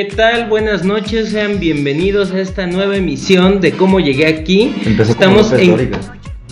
[0.00, 0.48] ¿Qué tal?
[0.48, 4.74] Buenas noches, sean bienvenidos a esta nueva emisión de Cómo Llegué Aquí.
[4.86, 5.92] Empezó Estamos en.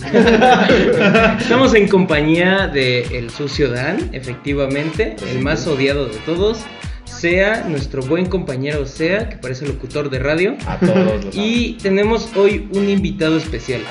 [1.39, 6.59] Estamos en compañía de El Sucio Dan, efectivamente, el más odiado de todos.
[7.19, 10.55] Sea, nuestro buen compañero Sea, que parece locutor de radio.
[10.65, 13.81] A todos los Y tenemos hoy un invitado especial.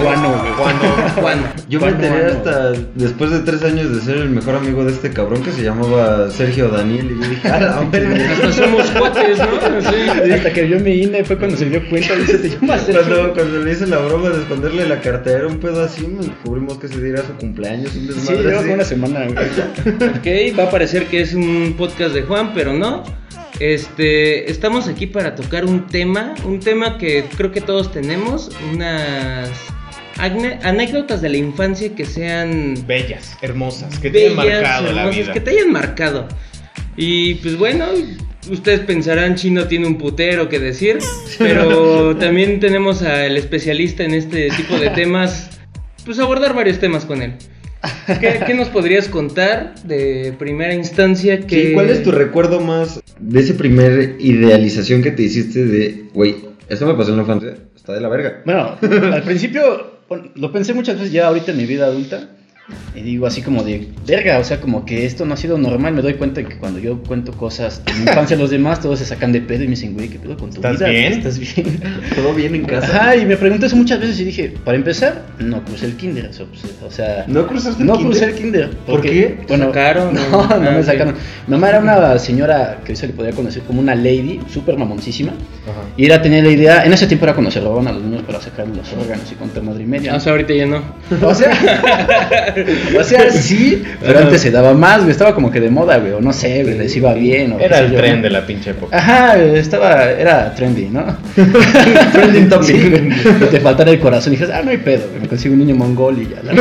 [0.00, 0.52] Guano, güey.
[0.54, 1.12] Guano.
[1.20, 1.52] Juan.
[1.68, 5.10] Yo me enteré hasta después de tres años de ser el mejor amigo de este
[5.10, 7.10] cabrón que se llamaba Sergio Daniel.
[7.10, 8.32] Y yo dije, a la verga".
[8.32, 9.90] Hasta somos cuates, ¿no?
[9.90, 10.30] Sí.
[10.32, 13.02] Hasta que vio mi INE fue cuando se dio cuenta, dice, te llamas Sergio.
[13.04, 16.78] Cuando, cuando le hice la broma de esconderle la cartera, un pedo así, me descubrimos
[16.78, 19.26] que ese día era su cumpleaños, un Sí, lleva una semana.
[20.22, 23.04] Ok, va a parecer que es un podcast de Juan, pero no.
[23.60, 29.50] Este, estamos aquí para tocar un tema, un tema que creo que todos tenemos, unas
[30.18, 35.32] anécdotas de la infancia que sean Bellas, hermosas, que te hayan marcado la hermosas, vida.
[35.32, 36.28] que te hayan marcado.
[36.96, 37.86] Y pues bueno,
[38.50, 40.98] ustedes pensarán Chino tiene un putero que decir,
[41.38, 45.50] pero también tenemos al especialista en este tipo de temas,
[46.04, 47.34] pues abordar varios temas con él.
[48.20, 51.40] ¿Qué, qué nos podrías contar de primera instancia?
[51.46, 51.68] Que...
[51.68, 56.36] Sí, ¿Cuál es tu recuerdo más de ese primer idealización que te hiciste de, güey,
[56.68, 58.42] esto me pasó en la infancia, está de la verga?
[58.44, 58.76] Bueno,
[59.12, 59.92] al principio
[60.34, 62.30] lo pensé muchas veces ya ahorita en mi vida adulta.
[62.94, 65.94] Y digo así como de, verga, o sea, como que esto no ha sido normal.
[65.94, 68.98] Me doy cuenta que cuando yo cuento cosas de mi infancia a los demás, todos
[69.00, 70.88] se sacan de pedo y me dicen, güey, ¿qué pedo con tu ¿Estás vida?
[70.88, 71.12] bien?
[71.14, 71.80] ¿Estás bien?
[72.14, 72.86] ¿Todo bien en casa?
[72.86, 76.26] Ajá, y me pregunté eso muchas veces y dije, para empezar, no crucé el kinder.
[76.26, 78.10] O sea, pues, ¿No cruzaste el no kinder?
[78.10, 78.70] crucé el kinder.
[78.70, 79.44] ¿Por porque, qué?
[79.46, 80.14] ¿Te sacaron?
[80.30, 81.14] No, no Ah, me sacaron.
[81.48, 85.32] Mamá era una señora que hoy se le podría conocer como una lady, súper mamoncísima.
[85.64, 85.82] Ajá.
[85.96, 88.22] Y era tenía la idea, en ese tiempo era cuando se robaban a los niños
[88.22, 90.16] para sacar los órganos y contra madre y media.
[90.16, 90.82] O sea, ahorita ya no.
[91.22, 91.52] O sea,
[93.00, 96.12] o sea, sí, pero antes se daba más, güey, estaba como que de moda, güey,
[96.12, 97.52] o no sé, güey, les iba bien.
[97.52, 98.96] O Era el yo, tren de la pinche época.
[98.96, 101.04] Ajá, estaba, era trendy, ¿no?
[102.12, 102.66] Trending topic.
[102.66, 103.10] Sí, güey,
[103.50, 105.76] te faltara el corazón y dices, ah, no hay pedo, güey, me consigo un niño
[105.76, 106.42] mongol y ya.
[106.42, 106.52] la-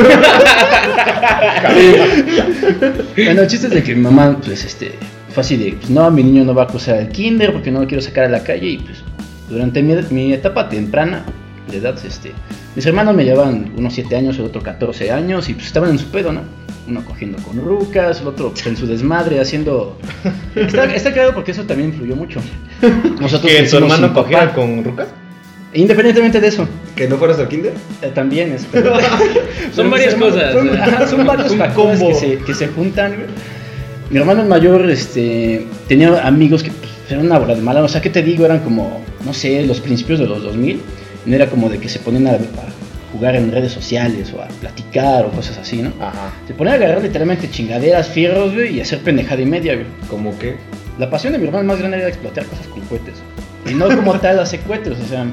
[3.15, 4.91] bueno, el chiste es de que mi mamá, pues, este,
[5.33, 7.81] fue así de, pues, no, mi niño no va a cruzar el kinder porque no
[7.81, 9.03] lo quiero sacar a la calle y, pues,
[9.49, 11.23] durante mi, mi etapa temprana
[11.69, 12.31] de edad, este,
[12.75, 15.99] mis hermanos me llevaban unos 7 años, el otro 14 años y, pues, estaban en
[15.99, 16.41] su pedo, ¿no?
[16.87, 19.97] Uno cogiendo con rucas, el otro pues, en su desmadre, haciendo...
[20.55, 22.39] Está, está claro porque eso también influyó mucho.
[23.19, 24.55] Nosotros ¿Que tu hermano cogiera papá.
[24.55, 25.07] con rucas?
[25.73, 27.73] Independientemente de eso, ¿Que no fueras al kinder?
[28.01, 28.67] eh, también es.
[29.73, 30.51] Son varias cosas.
[30.51, 33.13] Son, ajá, son varios factores que se, que se juntan.
[33.15, 33.27] güey.
[34.11, 37.81] Mi hermano mayor este, tenía amigos que pues, eran una bola de mala.
[37.81, 38.43] O sea, ¿qué te digo?
[38.43, 40.81] Eran como, no sé, los principios de los 2000.
[41.25, 44.47] No era como de que se ponían a, a jugar en redes sociales o a
[44.47, 45.93] platicar o cosas así, ¿no?
[46.01, 46.33] Ajá.
[46.45, 49.87] Se ponían a agarrar literalmente chingaderas, fierros, güey, y hacer pendejada y media, güey.
[50.09, 50.57] ¿Cómo qué?
[50.99, 53.15] La pasión de mi hermano más grande era explotar cosas con cohetes.
[53.65, 55.25] Y no como tal hacer cohetes, o sea,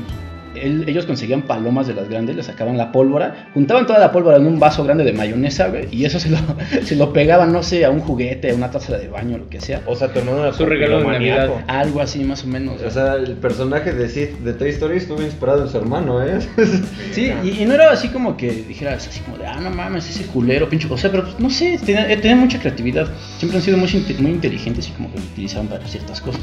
[0.62, 4.36] él- ellos conseguían palomas de las grandes, le sacaban la pólvora, juntaban toda la pólvora
[4.36, 6.38] en un vaso grande de mayonesa, güey, y eso se lo,
[6.84, 9.60] se lo pegaban, no sé, a un juguete, a una taza de baño, lo que
[9.60, 9.82] sea.
[9.86, 11.06] O sea, era Su regalo de.
[11.06, 11.50] Navidad.
[11.66, 12.80] Algo así, más o menos.
[12.82, 16.38] O sea, el personaje de Sid de Toy Story estuvo inspirado en su hermano, ¿eh?
[17.12, 20.08] Sí, y, y no era así como que dijeras así como de, ah, no mames,
[20.08, 20.86] ese culero, pinche.
[20.90, 23.08] O sea, pero pues, no sé, tenían, eh, mucha creatividad.
[23.38, 23.88] Siempre han sido muy,
[24.20, 26.40] muy inteligentes y como que lo utilizaban para ciertas cosas.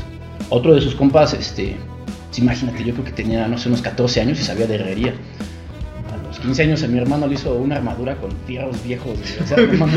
[0.49, 1.75] Otro de sus compas, este,
[2.39, 5.13] imagínate, yo creo que tenía, no sé, unos 14 años y sabía de herrería.
[6.13, 9.17] A los 15 años a mi hermano le hizo una armadura con fierros viejos.
[9.43, 9.87] O sea, no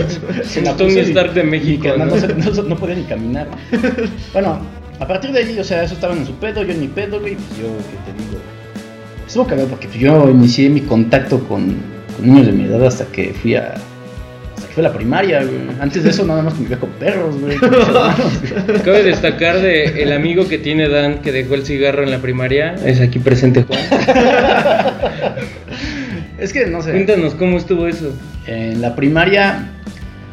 [0.44, 2.06] se la puso y- de México, ¿no?
[2.06, 3.48] no, no no podía ni caminar.
[4.32, 4.58] Bueno,
[5.00, 7.20] a partir de ahí, o sea, eso estaban en su pedo, yo en mi pedo,
[7.20, 8.38] güey, pues yo, ¿qué te digo?
[9.26, 11.76] Estuvo cagado porque yo inicié mi contacto con,
[12.16, 13.74] con niños de mi edad hasta que fui a.
[14.78, 15.58] A la primaria, güey.
[15.80, 17.56] Antes de eso nada más convivía con perros, güey.
[17.56, 18.16] con mis hermanos,
[18.66, 18.80] güey.
[18.84, 22.76] Cabe destacar de el amigo que tiene Dan que dejó el cigarro en la primaria.
[22.84, 23.80] Es aquí presente Juan.
[26.38, 26.92] Es que no sé.
[26.92, 28.12] Cuéntanos cómo estuvo eso.
[28.46, 29.70] En la primaria,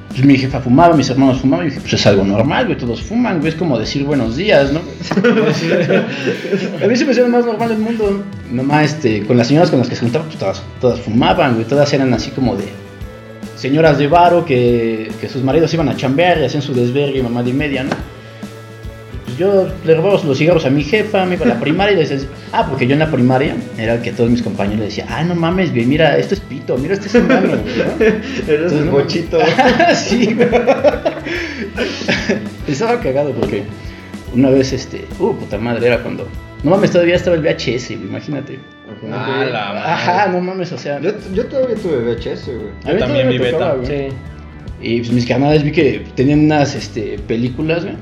[0.09, 3.01] pues mi jefa fumaba, mis hermanos fumaban, y dije, pues es algo normal, güey, todos
[3.01, 4.79] fuman, güey, es como decir buenos días, ¿no?
[6.83, 8.23] a mí se me hacía lo más normal del mundo.
[8.51, 11.65] Mamá, este, con las señoras con las que se juntaba, pues todas, todas fumaban, güey,
[11.65, 12.65] todas eran así como de
[13.55, 17.41] señoras de varo que, que sus maridos iban a chambear y hacían su desvergue, mamá
[17.43, 17.91] de media, ¿no?
[19.25, 21.95] Pues yo le robaba los cigarros a mi jefa, me iba a la primaria y
[21.95, 24.85] le decía, ah, porque yo en la primaria era el que todos mis compañeros le
[24.85, 28.05] decían, ah, no mames, güey, mira, esto es pito, mira, este es un mame, ¿no?
[28.53, 29.39] Eres no- bochito.
[29.95, 30.47] sí, güey.
[32.67, 33.63] Estaba cagado porque
[34.33, 36.27] una vez, este, uh, puta madre, era cuando,
[36.63, 38.21] no mames, todavía estaba el VHS, güey,
[39.13, 39.91] Ah, la madre.
[39.91, 42.95] Ajá, no mames, o sea, Yo, yo todavía tuve VHS, güey.
[42.95, 43.73] mí también vi beta.
[43.73, 44.09] güey.
[44.81, 47.95] Y pues mis canales vi que tenían unas este, películas, güey.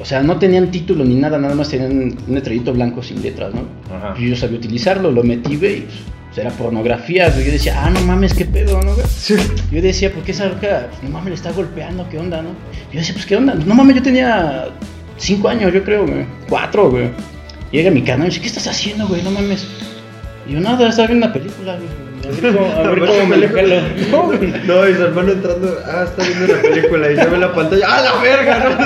[0.00, 1.92] o sea, no tenían título ni nada, nada más tenían
[2.26, 3.62] un letrerito blanco sin letras, ¿no?
[3.94, 4.14] Ajá.
[4.18, 5.86] Y yo sabía utilizarlo, lo metí, güey, y
[6.28, 7.44] pues, era pornografía, güey.
[7.46, 9.06] Yo decía, ah, no mames, qué pedo, ¿no, güey?
[9.72, 12.50] Yo decía, ¿por qué esa roca, pues, no mames, le está golpeando, qué onda, no?
[12.92, 13.54] Yo decía, pues, ¿qué onda?
[13.54, 14.68] No mames, yo tenía
[15.18, 17.08] cinco años, yo creo, güey, cuatro, güey.
[17.72, 19.20] Llega mi canal y dice, ¿qué estás haciendo, güey?
[19.22, 19.66] No mames.
[20.46, 21.88] Y yo, nada, estaba viendo una película, güey.
[22.24, 23.76] A ver cómo, a ver cómo me jalo.
[24.10, 24.52] No, güey.
[24.66, 27.86] No, y su hermano entrando, ah, está viendo una película y ya ve la pantalla,
[27.88, 28.78] ¡ah, la verga!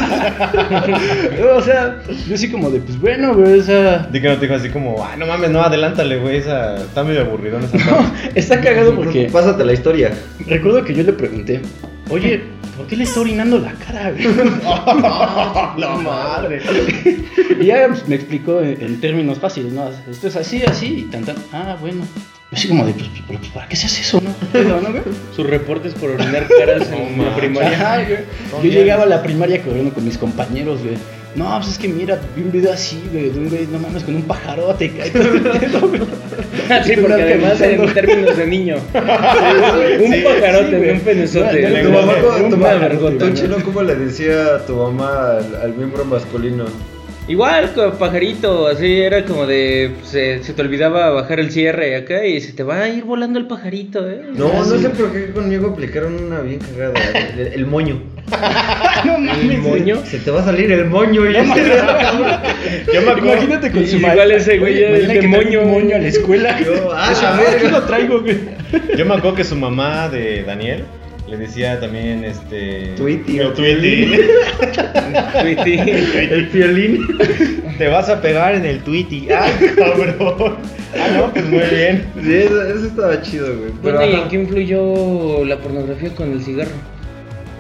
[1.57, 1.97] o sea,
[2.27, 4.09] yo así como de, pues bueno, güey, o sea...
[4.11, 7.05] Di que no te dijo así como, ah, no mames, no, adelántale, güey, esa está
[7.05, 10.13] medio aburridón esa No, está cagado porque Pásate la historia.
[10.47, 11.61] recuerdo que yo le pregunté,
[12.11, 12.43] oye,
[12.79, 14.25] ¿por qué le está orinando la cara, güey?
[15.79, 16.63] la madre.
[17.61, 19.91] Y ya pues, me explicó en, en términos fáciles, ¿no?
[20.11, 21.37] Esto es así, así, y tan, tan.
[21.53, 22.05] Ah, bueno.
[22.51, 24.31] Yo así como de, pues, pero, pues, ¿para qué se hace eso, no?
[24.53, 25.03] Pero, ¿no, güey?
[25.37, 27.73] Sus reportes por orinar caras en la primaria.
[27.73, 28.17] Ajá, Yo
[28.63, 28.71] ya.
[28.71, 30.97] llegaba a la primaria corriendo con mis compañeros, güey.
[31.35, 34.03] No, pues es que mira, vi un video así, güey, de un güey, no mames,
[34.03, 34.91] con un pajarote.
[36.85, 38.77] Sí, porque además en términos de niño.
[38.95, 40.91] Un Sí, pajarote, sí, güey.
[40.91, 41.71] un penezote.
[41.71, 42.89] No, Tu mamá, no, ¿cómo- tu un mamá-
[43.19, 43.35] ¿no?
[43.35, 46.67] chino, ¿cómo le decía a tu mamá al, al miembro masculino?
[47.27, 49.93] Igual, con pajarito, así era como de.
[50.05, 53.39] Se, se te olvidaba bajar el cierre acá y se te va a ir volando
[53.39, 54.23] el pajarito, ¿eh?
[54.35, 56.95] No, no sé por qué conmigo aplicaron una bien cagada.
[57.37, 58.03] El, el moño.
[59.05, 60.05] No mames, ¿El moño?
[60.05, 61.67] Se te va a salir el moño y No mames.
[62.93, 63.33] Yo me acuerdo.
[63.33, 66.61] Imagínate con Y su igual ese güey, el de moño, moño a la escuela.
[66.61, 68.39] Yo, ah, Eso, a ver, lo traigo, güey.
[68.97, 70.85] Yo me acuerdo que su mamá de Daniel
[71.29, 72.95] le decía también este.
[72.97, 74.19] Tweety, o o Tweety.
[75.41, 75.79] Tweety.
[75.79, 77.07] El violín.
[77.77, 79.29] Te vas a pegar en el Tweety.
[79.31, 80.57] ¡Ay, cabrón!
[80.95, 82.07] Ah, no, pues muy bien.
[82.23, 83.71] Sí, eso, eso estaba chido, güey.
[83.83, 86.73] Pero, Bueno, ¿y en qué influyó la pornografía con el cigarro?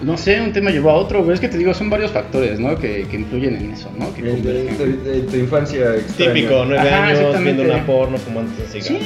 [0.02, 1.34] No sé, un tema llevó a otro, güey.
[1.34, 2.78] Es que te digo, son varios factores, ¿no?
[2.78, 4.14] Que, que influyen en eso, ¿no?
[4.14, 4.68] Que En, convergen.
[4.68, 6.34] en tu, en tu infancia extraña.
[6.34, 8.98] Típico, nueve Ajá, años, viendo una porno, fumando un cigarro.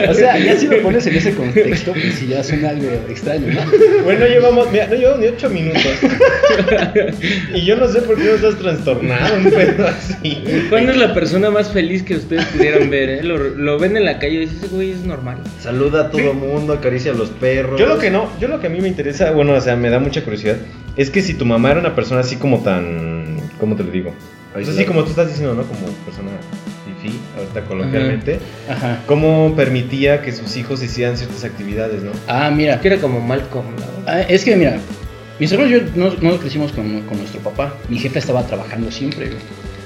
[0.10, 3.46] o sea, ya si lo pones en ese contexto, pues sí ya suena algo extraño,
[3.52, 3.60] ¿no?
[4.04, 5.82] Bueno, llevamos, mira, no llevamos ni ocho minutos.
[7.54, 10.42] y yo no sé por qué no estás trastornado, un pedo así.
[10.68, 13.08] ¿Cuándo es la persona más feliz que ustedes pudieran ver?
[13.10, 13.22] eh?
[13.22, 15.38] Lo, lo ven en la calle y dicen, ese güey es normal.
[15.60, 17.78] Saluda a todo mundo, acaricia a los perros.
[17.78, 19.90] Yo lo que no, yo lo que a mí me interesa, bueno, o sea, me
[19.90, 20.56] da mucha curiosidad,
[20.96, 24.12] es que si tu mamá era una persona así como tan, ¿cómo te lo digo?
[24.52, 25.62] Pues así como tú estás diciendo, ¿no?
[25.62, 26.30] Como persona
[26.84, 29.00] fifi, ahorita coloquialmente, Ajá.
[29.06, 32.10] ¿cómo permitía que sus hijos hicieran ciertas actividades, no?
[32.26, 32.80] Ah, mira.
[32.80, 33.84] Que era como Malcolm, ¿no?
[34.08, 34.78] Ah, es que, mira,
[35.38, 37.74] mis hermanos y yo no, no crecimos con, con nuestro papá.
[37.88, 39.38] Mi jefe estaba trabajando siempre, güey.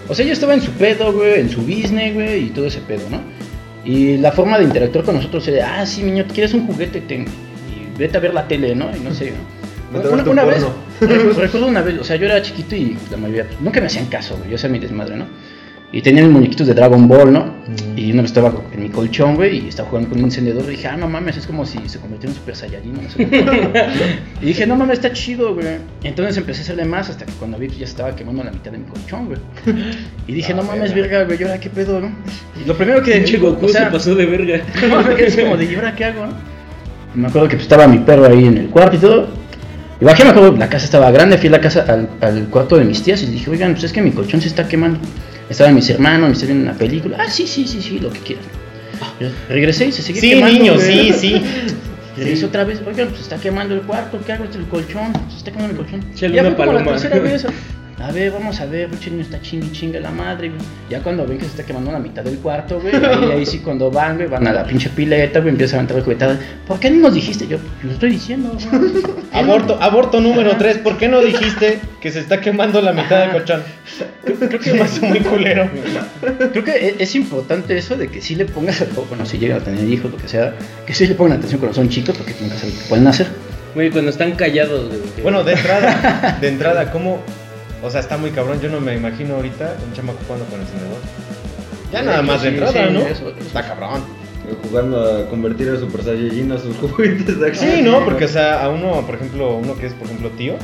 [0.08, 2.80] O sea, yo estaba en su pedo, güey, en su business, güey, y todo ese
[2.80, 3.20] pedo, ¿no?
[3.84, 7.02] Y la forma de interactuar con nosotros era, ah, sí, niño, ¿quieres un juguete?
[7.02, 7.26] Ten.
[7.98, 8.94] Vete a ver la tele, ¿no?
[8.96, 9.32] Y no sé,
[9.92, 10.64] Una, una vez,
[11.00, 14.36] recuerdo, una vez, o sea, yo era chiquito y la mayoría, nunca me hacían caso,
[14.36, 15.26] güey, yo hacía mi desmadre, ¿no?
[15.92, 17.54] Y tenían muñequitos de Dragon Ball, ¿no?
[17.94, 20.64] Y una vez estaba en mi colchón, güey, y estaba jugando con un encendedor.
[20.64, 22.94] Y dije, ah, no mames, es como si se convirtiera en Super Saiyajin.
[23.00, 23.22] No sé
[24.42, 25.68] y dije, no mames, está chido, güey.
[26.02, 28.72] Entonces empecé a hacerle más hasta que cuando vi que ya estaba quemando la mitad
[28.72, 29.38] de mi colchón, güey.
[30.26, 31.18] Y dije, Ah, no mames, verga.
[31.18, 32.10] verga, güey, ¿y ahora qué pedo, no?
[32.60, 33.12] Y lo primero que.
[33.12, 34.64] Pinche Goku o sea, se pasó de verga.
[35.28, 36.53] así como de, ¿y ahora qué hago, no?
[37.14, 39.28] Me acuerdo que pues, estaba mi perro ahí en el cuarto y todo.
[40.00, 42.76] Y bajé, me acuerdo, la casa estaba grande, fui a la casa al, al cuarto
[42.76, 44.98] de mis tías y dije, oigan, pues es que mi colchón se está quemando.
[45.48, 47.18] Estaban mis hermanos, me estaban viendo una película.
[47.20, 48.44] Ah, sí, sí, sí, sí, lo que quieran.
[49.20, 50.58] Yo regresé y se seguía Sí, quemando.
[50.58, 51.12] niño, güey.
[51.12, 51.42] sí, sí.
[52.16, 54.44] Regresé otra vez, oigan, pues se está quemando el cuarto, ¿qué hago?
[54.44, 56.00] Este el colchón, se está quemando el colchón.
[56.14, 57.00] Échale ya una fue como la paloma.
[57.00, 57.46] tercera vez.
[58.00, 60.60] A ver, vamos a ver, pinche niño está chingue chinga la madre, güey.
[60.90, 63.60] Ya cuando ven que se está quemando la mitad del cuarto, güey, ahí, ahí sí
[63.60, 66.38] cuando van, güey, van a la pinche pileta, güey, empiezan a aventar cubetadas.
[66.66, 67.46] ¿Por qué no nos dijiste?
[67.46, 69.04] Yo, lo estoy diciendo, güey.
[69.32, 73.30] Aborto, aborto número 3, ¿por qué no dijiste que se está quemando la mitad del
[73.30, 73.62] colchón?
[74.24, 75.68] Creo que me hace muy culero.
[76.52, 79.64] Creo que es importante eso de que sí le pongas, o bueno, si llegan a
[79.64, 80.54] tener hijos, lo que sea,
[80.86, 83.26] que sí le pongan atención cuando son chicos, porque nunca saben qué pueden hacer.
[83.74, 85.00] Güey, cuando están callados, güey.
[85.22, 87.20] Bueno, de entrada, de entrada, ¿cómo?
[87.84, 88.60] O sea, está muy cabrón.
[88.60, 90.98] Yo no me imagino ahorita un chamaco jugando con encendedor.
[91.92, 93.00] Ya nada más de Sí, entrada, sí, ¿no?
[93.00, 93.38] eso, eso.
[93.40, 94.02] Está cabrón.
[94.68, 97.70] Jugando a convertir a Super Saiyajin a sus juguetes de acción.
[97.70, 98.04] Sí, ¿no?
[98.04, 100.54] Porque, o sea, a uno, por ejemplo, uno que es, por ejemplo, tío,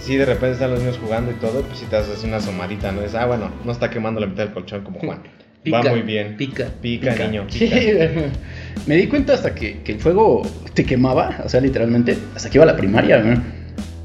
[0.00, 2.90] si de repente están los niños jugando y todo, pues si te haces una asomadita,
[2.92, 3.02] ¿no?
[3.02, 5.20] Es, ah, bueno, no está quemando la mitad del colchón como Juan.
[5.62, 6.36] Pica, Va muy bien.
[6.36, 6.66] Pica.
[6.82, 7.24] Pica, Pica.
[7.28, 7.76] niño, Sí, pica.
[8.12, 8.24] güey.
[8.86, 10.42] me di cuenta hasta que, que el fuego
[10.74, 13.36] te quemaba, o sea, literalmente, hasta que iba a la primaria, güey.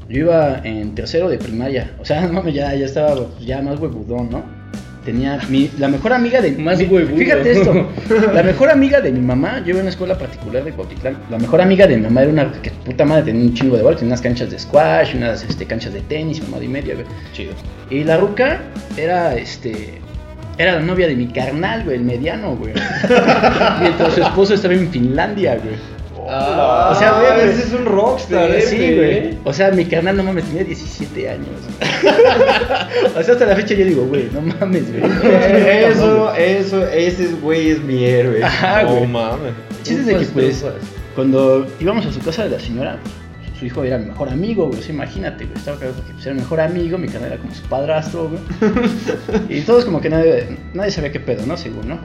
[0.08, 3.78] Yo iba en tercero de primaria, o sea, no ya, ya estaba pues, ya más
[3.78, 4.58] huevudón, ¿no?
[5.04, 7.16] tenía mi, la mejor amiga de Más mi- huevudo.
[7.16, 7.72] Fíjate esto,
[8.34, 11.38] la mejor amiga de mi mamá, yo iba a una escuela particular de Cuautitlán, la
[11.38, 14.00] mejor amiga de mi mamá era una que puta madre tenía un chingo de bolas,
[14.00, 17.06] tenía unas canchas de squash, unas este, canchas de tenis, mamá y media, güey.
[17.32, 17.52] Chido.
[17.88, 18.60] Y la ruca
[18.98, 19.94] era este
[20.58, 22.74] era la novia de mi carnal, güey, el mediano, güey.
[23.80, 25.76] Mientras su esposo estaba en Finlandia, güey.
[26.30, 29.38] Ah, O sea, güey, ese es un rockstar, Sí, Sí, güey.
[29.44, 31.46] O sea, mi carnal no mames, tenía 17 años.
[33.16, 35.02] o sea, hasta la fecha yo digo, güey, no mames, güey.
[35.84, 38.44] Eso, eso, ese güey es mi héroe.
[38.44, 39.06] Ajá, no güey.
[39.06, 39.52] mames.
[39.70, 40.64] El chiste es de que, pues,
[41.14, 42.98] cuando íbamos a su casa de la señora,
[43.58, 44.80] su hijo era mi mejor amigo, güey.
[44.80, 45.56] O sea, imagínate, güey.
[45.56, 48.40] Estaba cagado porque pues, era mi mejor amigo, mi carnal era como su padrastro, güey.
[49.48, 51.56] y todos como que nadie, nadie sabía qué pedo, ¿no?
[51.56, 51.98] Según, ¿no?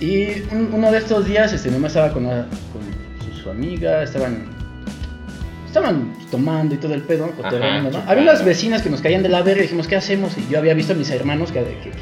[0.00, 4.58] Y un- uno de estos días, este, mi mamá estaba con, su, su amiga, estaban...
[5.66, 7.32] Estaban tomando y todo el pedo, ¿no?
[8.08, 10.36] Había unas vecinas que nos caían de la verga y dijimos, ¿qué hacemos?
[10.36, 11.92] Y yo había visto a mis hermanos que, que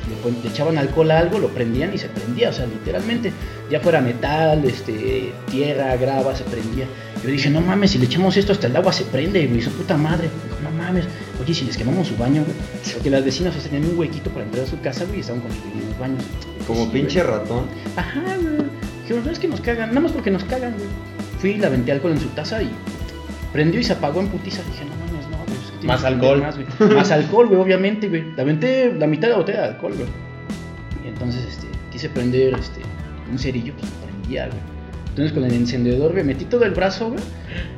[0.42, 3.30] le, echaban alcohol a algo, lo prendían y se prendía, o sea, literalmente.
[3.70, 6.86] Ya fuera metal, este, tierra, grava, se prendía.
[7.22, 9.70] Yo dije, no mames, si le echamos esto hasta el agua se prende, güey, su
[9.72, 10.30] puta madre.
[10.62, 11.04] No mames,
[11.42, 12.56] oye, si les quemamos su baño, güey.
[12.94, 15.20] Porque las vecinas o sea, tenían un huequito para entrar a su casa, güey, y
[15.20, 16.24] estaban construyendo los baños.
[16.68, 17.34] Como Sí, pinche güey.
[17.34, 17.64] ratón.
[17.96, 18.68] Ajá, güey.
[19.02, 20.86] Dijeron, no es que nos cagan, nada más porque nos cagan, güey.
[21.40, 22.70] Fui y la aventé alcohol en su taza y
[23.52, 24.62] prendió y se apagó en putiza.
[24.70, 26.40] Dije, no mames, no, que Más alcohol.
[26.42, 26.94] Más, güey.
[26.94, 28.24] Más alcohol, güey, obviamente, güey.
[28.36, 30.08] La aventé la mitad de la botella de alcohol, güey.
[31.04, 32.82] Y entonces, este, quise prender, este,
[33.32, 34.58] un cerillo, pues prendía, güey.
[35.10, 37.20] Entonces con el encendedor, güey, metí todo el brazo, güey.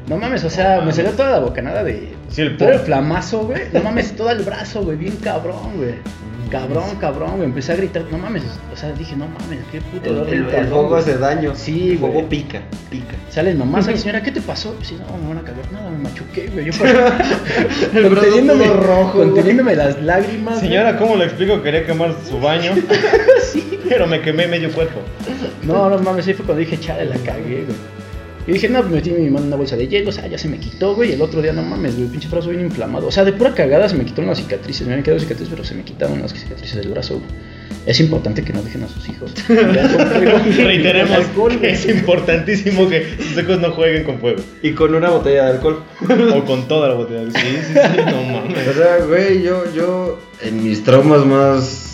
[0.08, 2.12] No mames, o sea, me salió toda la bocanada de.
[2.28, 3.62] Sí, el todo el flamazo, güey.
[3.72, 5.94] No mames, todo el brazo, güey, bien cabrón, güey.
[6.50, 7.44] Cabrón, cabrón, güey.
[7.44, 8.42] Empecé a gritar, no mames.
[8.72, 11.52] O sea, dije, no mames, qué puto El, dolor el- fuego hace daño.
[11.54, 12.28] Sí, el fuego güey.
[12.28, 13.14] pica, pica.
[13.30, 14.74] Salen mamás, ay señora, ¿qué te pasó?
[14.82, 15.70] Sí, no, me van a cagar.
[15.72, 16.66] Nada, me machuqué, güey.
[16.66, 16.72] Yo
[17.92, 20.54] conteniéndome, rojo, conteniéndome las lágrimas.
[20.58, 20.68] güey.
[20.68, 21.62] Señora, ¿cómo le explico?
[21.62, 22.72] Quería quemar su baño.
[23.88, 25.00] Pero me quemé medio cuerpo.
[25.62, 27.99] No, no mames, ahí fue cuando dije, chale, la cagué, güey.
[28.50, 30.36] Y dije, no, pues metí mi mano en una bolsa de hielo, o sea, ya
[30.36, 31.10] se me quitó, güey.
[31.10, 33.06] Y el otro día, no mames, güey, pinche brazo bien inflamado.
[33.06, 34.84] O sea, de pura cagada se me quitaron las cicatrices.
[34.88, 37.30] Me habían quedado cicatrices, pero se me quitaron las cicatrices del brazo, güey.
[37.86, 39.32] Es importante que no dejen a sus hijos.
[39.48, 44.42] Reiteremos Alcohol, que es importantísimo que sus hijos no jueguen con fuego.
[44.64, 45.84] Y con una botella de alcohol.
[46.34, 47.30] O con toda la botella.
[47.30, 48.66] Sí, sí, sí, no mames.
[48.66, 51.89] O sea, güey, yo, yo, en mis traumas más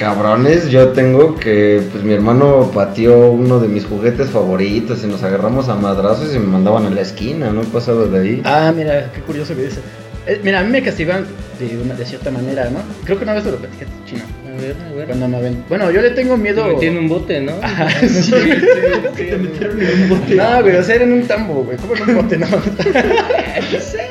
[0.00, 5.22] cabrones, yo tengo que, pues mi hermano pateó uno de mis juguetes favoritos y nos
[5.22, 8.42] agarramos a madrazos y me mandaban a la esquina, no he pasado de ahí.
[8.46, 9.80] Ah, mira, qué curioso que dice.
[10.26, 11.26] Eh, mira, a mí me castigan
[11.58, 12.78] de, una, de cierta manera, ¿no?
[13.04, 14.22] Creo que una vez te lo platiqué, chino.
[14.46, 15.06] A ver, a ver.
[15.06, 16.64] Cuando me aven- Bueno, yo le tengo miedo.
[16.78, 17.52] Tiene un bote, ¿no?
[17.62, 20.34] Ajá, sí, ¿Cómo que te metieron en un bote?
[20.34, 21.76] No, güey, o sea, era en un tambo, güey.
[21.76, 22.38] ¿Cómo en un bote?
[22.38, 22.46] No.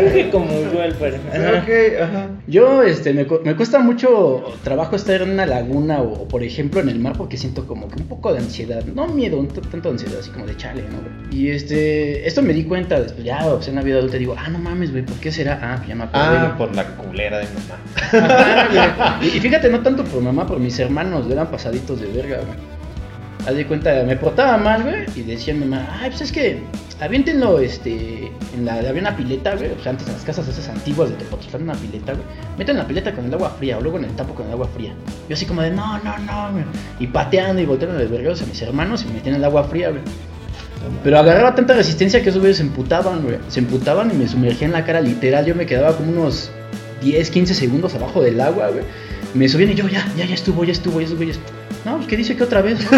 [0.32, 1.16] Como igual, pero.
[1.16, 2.28] Ok, ajá.
[2.46, 6.80] Yo, este, me, me cuesta mucho trabajo estar en una laguna o, o, por ejemplo,
[6.80, 8.84] en el mar porque siento como que un poco de ansiedad.
[8.84, 11.36] No miedo, un tanto de ansiedad, así como de chale, ¿no?
[11.36, 14.34] Y este, esto me di cuenta después, ya, o sea, en la vida adulta digo,
[14.38, 15.58] ah, no mames, güey, ¿por qué será?
[15.62, 16.24] Ah, pues ya me acordé.
[16.24, 18.26] Ah, por la culera de mamá.
[18.26, 22.38] Ajá, y, y fíjate, no tanto por mamá, por mis hermanos, eran pasaditos de verga,
[22.38, 22.79] güey.
[23.46, 26.62] Haz de cuenta, me portaba mal, güey, y decía mi mamá, ay, pues es que
[27.00, 30.68] aviéntenlo, este, en la, había una pileta, güey, o sea, antes en las casas esas
[30.68, 32.24] antiguas de Tepoztlán, una pileta, güey,
[32.58, 34.68] meten la pileta con el agua fría, o luego en el tapo con el agua
[34.74, 34.92] fría.
[35.28, 36.64] Yo así como de, no, no, no, güey,
[36.98, 39.88] y pateando y volteando los vergados a mis hermanos y me metían el agua fría,
[39.90, 40.02] güey.
[41.04, 43.36] Pero agarraba tanta resistencia que esos güeyes se emputaban, güey.
[43.48, 45.44] Se emputaban y me sumergía en la cara literal.
[45.44, 46.50] Yo me quedaba como unos
[47.02, 48.84] 10, 15 segundos abajo del agua, güey.
[49.34, 51.22] Me subían y yo, ya, ya, ya estuvo, ya estuvo, ya estuvo.
[51.22, 51.59] Ya estuvo.
[51.84, 52.78] No, pues que dice que otra vez.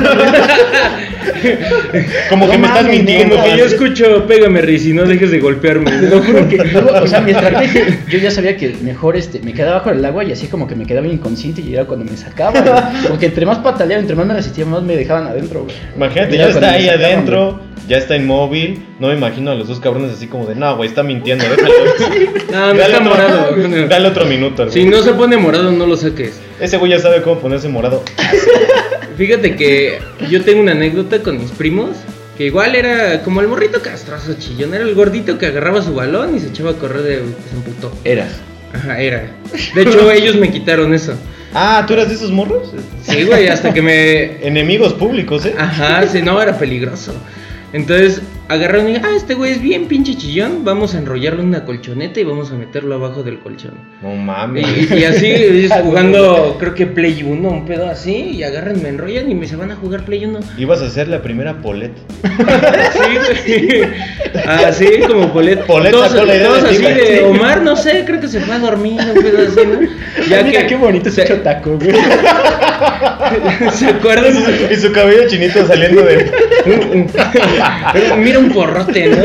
[2.29, 3.37] Como que No me estás mintiendo.
[3.37, 5.91] no, Que yo escucho, pégame, Riz, y no dejes de golpearme.
[6.01, 9.53] Te lo juro que, o sea, mi estrategia, yo ya sabía que mejor este, me
[9.53, 12.17] quedaba bajo el agua y así como que me quedaba inconsciente y era cuando me
[12.17, 12.65] sacaban.
[12.65, 12.83] güey.
[13.09, 15.75] Porque entre más pataleaba, entre más me resistía, más me dejaban adentro, güey.
[15.97, 18.85] Imagínate, ya está ahí sacaban, adentro, ya está inmóvil.
[18.99, 21.75] No me imagino a los dos cabrones así como de, no, güey, está mintiendo, déjalo.
[22.53, 23.87] No, me Dale está otro- morado.
[23.89, 24.73] Dale otro minuto, güey.
[24.75, 26.41] Si no se pone morado, no lo saques.
[26.63, 28.05] Ese güey ya sabe cómo ponerse morado.
[29.17, 29.99] Fíjate que
[30.31, 31.97] yo tengo una anécdota con mis primos.
[32.39, 34.73] Que igual era como el morrito castroso chillón.
[34.73, 37.17] Era el gordito que agarraba su balón y se echaba a correr de.
[37.51, 37.93] Se emputó.
[38.05, 38.41] Eras.
[38.73, 39.29] Ajá, era.
[39.75, 41.15] De hecho, ellos me quitaron eso.
[41.53, 42.73] Ah, ¿tú eras de esos morros?
[43.03, 44.47] Sí, güey, hasta que me.
[44.47, 45.55] Enemigos públicos, ¿eh?
[45.59, 47.13] Ajá, sí, no, era peligroso.
[47.73, 51.65] Entonces, agarraron y ah, este güey es bien pinche chillón, vamos a enrollarlo en una
[51.65, 53.73] colchoneta y vamos a meterlo abajo del colchón.
[54.03, 54.91] No Y, mames.
[54.91, 59.31] y así, es jugando, creo que Play 1, un pedo así, y agarran, me enrollan
[59.31, 60.41] y me se van a jugar Play 1.
[60.59, 61.93] Ibas a ser la primera Polet.
[63.45, 63.83] Sí, güey.
[64.47, 65.65] Así como Polet.
[65.67, 69.23] Polet todos, ti, así de Omar, no sé, creo que se fue a dormir, un
[69.23, 69.89] pedo así, ¿no?
[70.29, 71.93] Ya Mira qué bonito ese se, chotaco, güey.
[73.73, 74.35] ¿Se acuerdan?
[74.71, 76.31] y su cabello chinito saliendo de.
[78.19, 79.17] Mira un porrote, ¿no?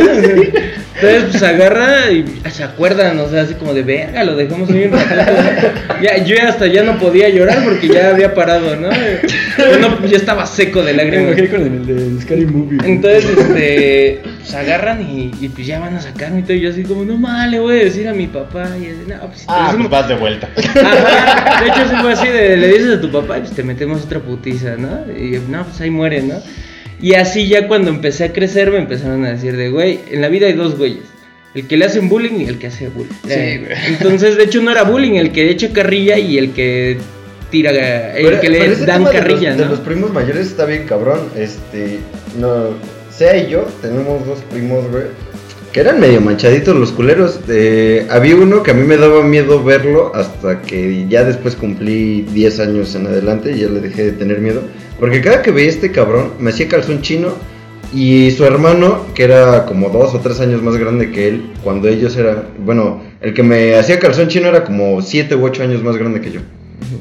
[0.99, 4.89] Entonces, pues agarra y se acuerdan, o sea, así como de verga, lo dejamos ahí
[4.89, 4.97] ¿no?
[6.01, 8.89] Ya, yo hasta ya no podía llorar porque ya había parado, ¿no?
[8.91, 11.37] Yo, no, estaba seco de Me lágrimas.
[11.37, 12.77] imagino con el de Scary Movie.
[12.77, 12.91] güey.
[12.91, 16.53] Entonces, este, pues agarran y, y pues ya van a sacarme y todo.
[16.53, 18.67] Y yo así como, no mal, le voy a decir a mi papá.
[18.81, 20.49] Y así, no, pues si te Ah, pues vas de vuelta.
[20.57, 23.61] Ajá, de hecho, sí fue así: de, le dices a tu papá y pues te
[23.61, 25.01] metemos otra putiza, ¿no?
[25.15, 26.41] Y no, pues ahí muere, ¿no?
[27.01, 30.29] Y así ya cuando empecé a crecer me empezaron a decir de, güey, en la
[30.29, 31.03] vida hay dos güeyes.
[31.53, 33.11] El que le hacen bullying y el que hace bullying.
[33.25, 33.77] Sí, Eh, güey.
[33.99, 36.97] Entonces, de hecho, no era bullying, el que echa carrilla y el que
[37.51, 37.71] tira,
[38.15, 40.85] el Pero- que le dan tema de los- carrilla, de los primos mayores está bien
[40.85, 41.21] cabrón.
[41.37, 41.99] Este,
[42.39, 42.71] no,
[43.15, 45.03] Sea y yo tenemos dos primos, güey,
[45.73, 47.39] que eran medio manchaditos los culeros.
[47.49, 52.21] Eh, había uno que a mí me daba miedo verlo hasta que ya después cumplí
[52.33, 54.61] 10 años en adelante y ya le dejé de tener miedo.
[54.99, 57.33] Porque cada que veía este cabrón me hacía calzón chino
[57.93, 61.87] y su hermano, que era como dos o tres años más grande que él, cuando
[61.87, 65.83] ellos eran, bueno, el que me hacía calzón chino era como siete u ocho años
[65.83, 66.41] más grande que yo.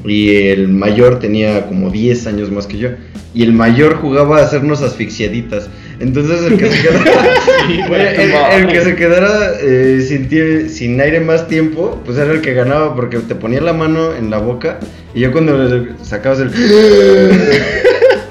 [0.05, 2.89] Y el mayor tenía como 10 años más que yo.
[3.33, 5.69] Y el mayor jugaba a hacernos asfixiaditas.
[5.99, 7.03] Entonces el que se quedara,
[8.57, 12.53] el, el que se quedara eh, sin, sin aire más tiempo, pues era el que
[12.53, 14.79] ganaba porque te ponía la mano en la boca
[15.13, 16.51] y yo cuando le sacabas el...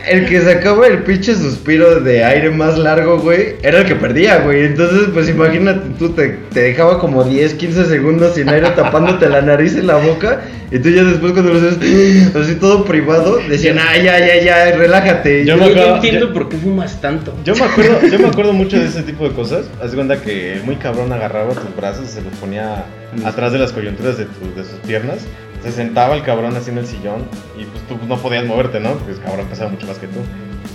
[0.08, 4.38] El que sacaba el pinche suspiro de aire más largo, güey, era el que perdía,
[4.38, 4.64] güey.
[4.66, 9.42] Entonces, pues imagínate, tú te, te dejaba como 10, 15 segundos sin aire tapándote la
[9.42, 10.42] nariz y la boca.
[10.70, 14.76] Y tú ya después cuando lo haces así todo privado, decían, ah, ya, ya, ya,
[14.76, 15.44] relájate.
[15.44, 17.34] Yo Yo, me acuerdo- entiendo yo- por qué fumas tanto.
[17.44, 19.66] Yo me acuerdo, yo me acuerdo mucho de ese tipo de cosas.
[19.82, 22.84] Haz de cuenta que el muy cabrón agarraba tus brazos y se los ponía
[23.24, 25.18] atrás de las coyunturas de, tu- de sus piernas.
[25.66, 27.24] Se sentaba el cabrón así en el sillón
[27.58, 28.92] y pues tú no podías moverte, ¿no?
[28.92, 30.20] Porque el cabrón pesaba mucho más que tú.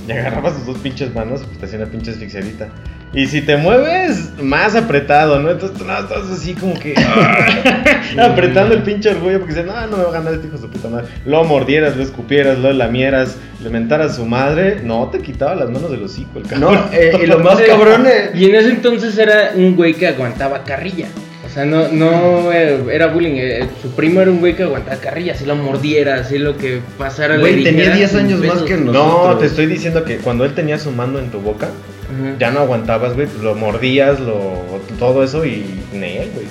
[0.06, 2.68] Y agarrabas sus dos pinches manos, pues te hacía una pinche asfixiadita.
[3.14, 5.50] Y si te mueves, más apretado, ¿no?
[5.50, 9.88] Entonces tú no, estás así como que ah, apretando el pinche orgullo porque dices, no,
[9.88, 11.08] no me va a ganar este hijo de su puta madre.
[11.26, 14.82] Lo mordieras, lo escupieras, lo lamieras, le mentaras a su madre.
[14.84, 16.74] No, te quitaba las manos del hocico el cabrón.
[16.74, 20.08] No, eh, y lo más cabrón eh, Y en ese entonces era un güey que
[20.08, 21.08] aguantaba carrilla.
[21.52, 23.34] O sea, no, no eh, era bullying.
[23.36, 25.36] eh, Su primo era un güey que aguantaba carrilla.
[25.36, 28.78] Si lo mordiera, así lo que pasara le Güey, tenía dijera, 10 años más que
[28.78, 29.40] No, nosotros.
[29.42, 32.36] te estoy diciendo que cuando él tenía su mano en tu boca, Ajá.
[32.40, 34.54] ya no aguantabas, güey, pues lo mordías, lo
[34.98, 36.48] todo eso y Nel, güey.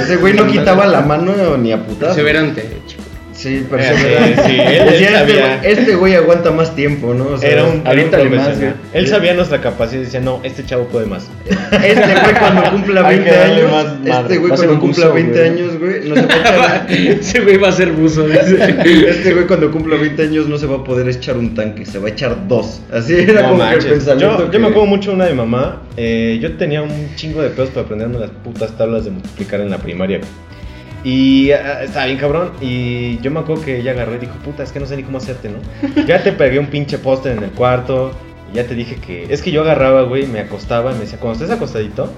[0.00, 2.14] Ese güey no quitaba la mano ni a putazo.
[2.14, 3.02] Perseverante, chico.
[3.40, 4.42] Sí, Eh, perseverante.
[4.44, 5.56] sí, él- él Decía, este, sabía.
[5.58, 7.28] güey, este güey aguanta más tiempo, ¿no?
[7.28, 8.50] O sea, Era un, era un más.
[8.92, 11.30] Él sabía nuestra capacidad y decía, no, este chavo puede más.
[11.46, 13.70] Este güey cuando cumpla Hay 20 que darle años,
[14.04, 15.50] más este güey cuando cumpla buzo, 20 güey.
[15.50, 16.86] años, güey, no se va.
[16.90, 18.26] Ese güey va a ser buzo.
[18.28, 19.08] dice.
[19.08, 21.98] Este güey cuando cumpla 20 años no se va a poder echar un tanque, se
[21.98, 22.82] va a echar dos.
[22.92, 23.84] Así era No como que manches.
[23.86, 25.82] el pensamiento Yo, que- yo me acuerdo mucho de una de mamá.
[25.96, 29.70] eh, yo tenía un chingo de pedos para aprenderme las putas tablas de multiplicar en
[29.70, 30.18] la primaria.
[30.18, 30.28] güey.
[31.04, 32.52] Y ah, estaba bien cabrón.
[32.60, 35.02] Y yo me acuerdo que ella agarró y dijo, puta, es que no sé ni
[35.02, 35.58] cómo hacerte, ¿no?
[36.06, 38.12] Ya te pegué un pinche póster en el cuarto.
[38.52, 39.32] Y ya te dije que.
[39.32, 42.12] Es que yo agarraba, güey, me acostaba y me decía, cuando estés acostadito,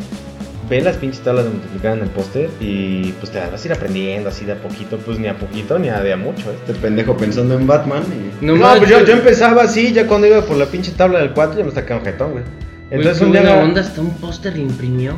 [0.68, 2.50] ve las pinches tablas de multiplicar en el póster.
[2.60, 4.98] Y pues te las vas a ir aprendiendo así de a poquito.
[4.98, 6.56] Pues ni a poquito ni a de a mucho, ¿eh?
[6.66, 8.44] Este pendejo pensando en Batman y...
[8.44, 11.32] No, No, pues yo, yo empezaba así, ya cuando iba por la pinche tabla del
[11.32, 12.44] 4 ya me sacaba un jetón, güey.
[12.90, 13.42] Entonces un día...
[13.42, 15.16] buena onda, hasta un póster le imprimió.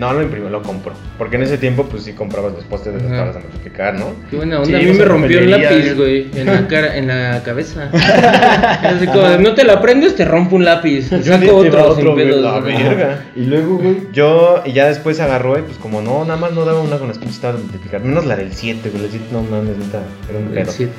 [0.00, 0.94] No, lo imprimió, lo compro.
[1.18, 4.14] Porque en ese tiempo, pues sí comprabas los postes de las tablas de multiplicar, ¿no?
[4.30, 4.66] Qué buena onda.
[4.66, 7.90] Sí, a mí me a rompió el lápiz, güey, en la cara, en la cabeza.
[7.92, 11.10] Así como, no te lo aprendes, te rompo un lápiz.
[11.10, 12.42] Yo Saco otro, sin otro, güey, pedos.
[12.42, 13.24] La verga.
[13.36, 14.08] Y luego, güey...
[14.10, 17.08] Yo, y ya después agarró y pues como no, nada más no daba una con
[17.08, 18.00] las pinches tablas de multiplicar.
[18.00, 19.02] Menos la del 7, güey.
[19.02, 20.72] La 7, no mames, neta, era un El pedo.
[20.72, 20.94] siete.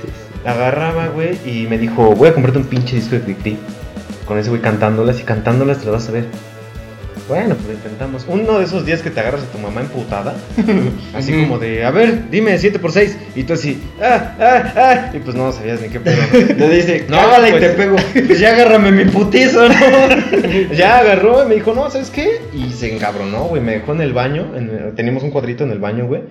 [0.46, 3.58] La agarraba, güey, y me dijo, voy a comprarte un pinche disco de Quick.
[4.28, 6.26] Con ese güey cantándolas y cantándolas te las vas a ver.
[7.32, 8.26] Bueno, pues intentamos.
[8.28, 10.36] Uno de esos días que te agarras a tu mamá emputada.
[11.16, 15.12] así como de, a ver, dime 7 por 6 Y tú así, ah, ah, ah.
[15.16, 16.18] Y pues no sabías ni qué pedo.
[16.34, 16.68] ¿no?
[16.68, 17.96] Le dice, No, cágala y pues- te pego.
[18.28, 19.76] Pues ya agárrame mi putizo, ¿no?
[20.76, 22.42] ya agarró y me dijo, no, ¿sabes qué?
[22.54, 23.62] Y se encabronó, güey.
[23.62, 24.52] Me dejó en el baño.
[24.58, 26.24] en- teníamos un cuadrito en el baño, güey.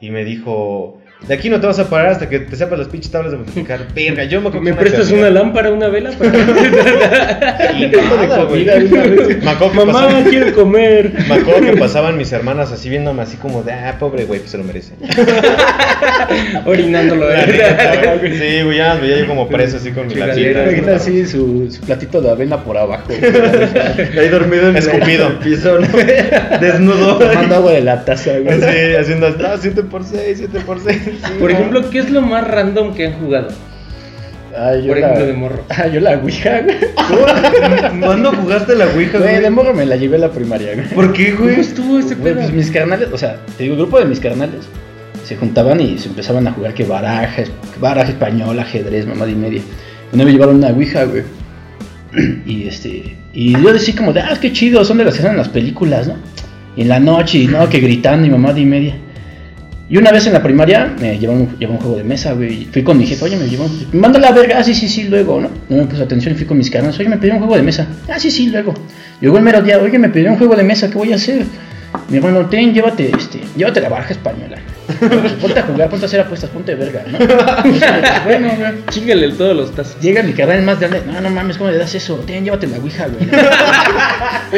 [0.00, 2.88] Y me dijo, De aquí no te vas a parar hasta que te sepas las
[2.88, 3.80] pinches tablas de multiplicar.
[3.94, 6.10] Verga, yo me ¿Me prestas una lámpara, una vela?
[6.12, 6.30] Para...
[7.78, 8.64] Y nada, güey.
[8.66, 11.12] comida de una Mamá, pasaban- quiero comer.
[11.28, 14.52] Me acuerdo que pasaban mis hermanas así viéndome así como de, ah, pobre güey, pues
[14.52, 14.94] se lo merece.
[16.64, 17.28] Orinándolo.
[17.28, 17.46] La ¿eh?
[17.46, 20.62] neta, Sí, güey, ya me veía yo como preso así con mi latita.
[20.64, 23.08] Imagina así su, su platito de avena por abajo.
[24.18, 25.28] Ahí dormido en Escupido.
[25.28, 25.78] el piso,
[26.60, 27.18] desnudo.
[27.18, 28.60] Tomando agua de la taza, güey.
[28.60, 30.98] Sí, haciendo, no, 7 por 6, 7 por 6.
[31.38, 33.48] Por ejemplo, ¿qué es lo más random que han jugado?
[34.56, 35.64] Ah, yo Por la, ejemplo, de morro.
[35.68, 38.00] Ah, yo la ouija, güey.
[38.00, 40.86] ¿Cuándo jugaste la Ouija, Güey, de morro me la llevé a la primaria, güey.
[40.88, 41.60] ¿Por qué, ¿Cómo güey?
[41.60, 42.42] estuvo ese Güey, pedo?
[42.42, 44.66] pues mis carnales, o sea, te digo, el grupo de mis carnales
[45.24, 47.42] se juntaban y se empezaban a jugar que baraja,
[47.80, 49.60] baraja español, ajedrez, mamá y media.
[50.12, 51.22] Una vez llevaron una ouija, güey.
[52.46, 55.32] Y este, y yo decía como de, ah, qué chido, son de las que salen
[55.34, 56.14] en las películas, ¿no?
[56.74, 58.96] Y en la noche, y no, que gritando y mamá y media.
[59.90, 62.66] Y una vez en la primaria me llevaron un, un juego de mesa, güey.
[62.66, 63.66] Fui con mi jefe, oye, me llevó.
[63.92, 65.50] Me manda la verga, ah, sí, sí, sí, luego, ¿no?
[65.70, 67.62] No me puse atención y fui con mis carnales, oye, me pidió un juego de
[67.62, 67.86] mesa.
[68.08, 68.74] Ah, sí, sí, luego.
[69.20, 71.44] Llegó el mero día, oye, me pidió un juego de mesa, ¿qué voy a hacer?
[72.10, 74.58] Mi hermano, ten, llévate, este, llévate la baraja española.
[75.40, 77.18] Ponte a jugar, ponte a hacer apuestas, ponte de verga, ¿no?
[78.24, 78.72] bueno, güey.
[78.90, 80.00] Chíngale todos los tazos.
[80.00, 82.16] Llega mi carnal más grande, no, no mames, ¿cómo le das eso?
[82.26, 83.28] Ten, llévate la ouija, güey.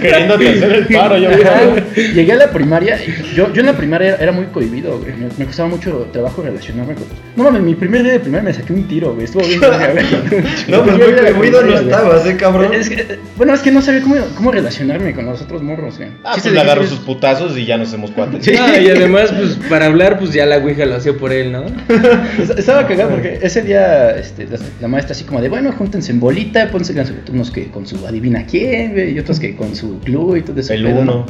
[0.00, 2.12] Queriéndote hacer el paro, yo güey.
[2.14, 5.12] Llegué a la primaria, y yo, yo en la primaria era, muy cohibido, güey.
[5.14, 7.04] Me, me costaba mucho trabajo relacionarme con.
[7.36, 9.24] No mames, mi primer día de primaria me saqué un tiro, güey.
[9.24, 10.44] Estuvo bien, güey.
[10.68, 12.72] No, pues Yo muy cohibido no estabas, ¿eh, cabrón?
[12.74, 16.10] Es que, bueno, es que no sabía cómo, cómo relacionarme con los otros morros, güey.
[16.22, 16.98] Ah, Sí, pues se le agarro difícil.
[16.98, 18.46] sus putazos y ya nos hacemos cuates.
[18.58, 21.64] Ah, y además, pues para hablar, pues ya la ouija lo hacía por él, ¿no?
[22.42, 26.12] Es- Estaba cagado porque ese día este, la, la maestra así como de, bueno, júntense
[26.12, 26.94] en bolita, pónse
[27.32, 30.72] unos que con su adivina quién, y otros que con su club y todo eso.
[30.72, 31.26] El uno.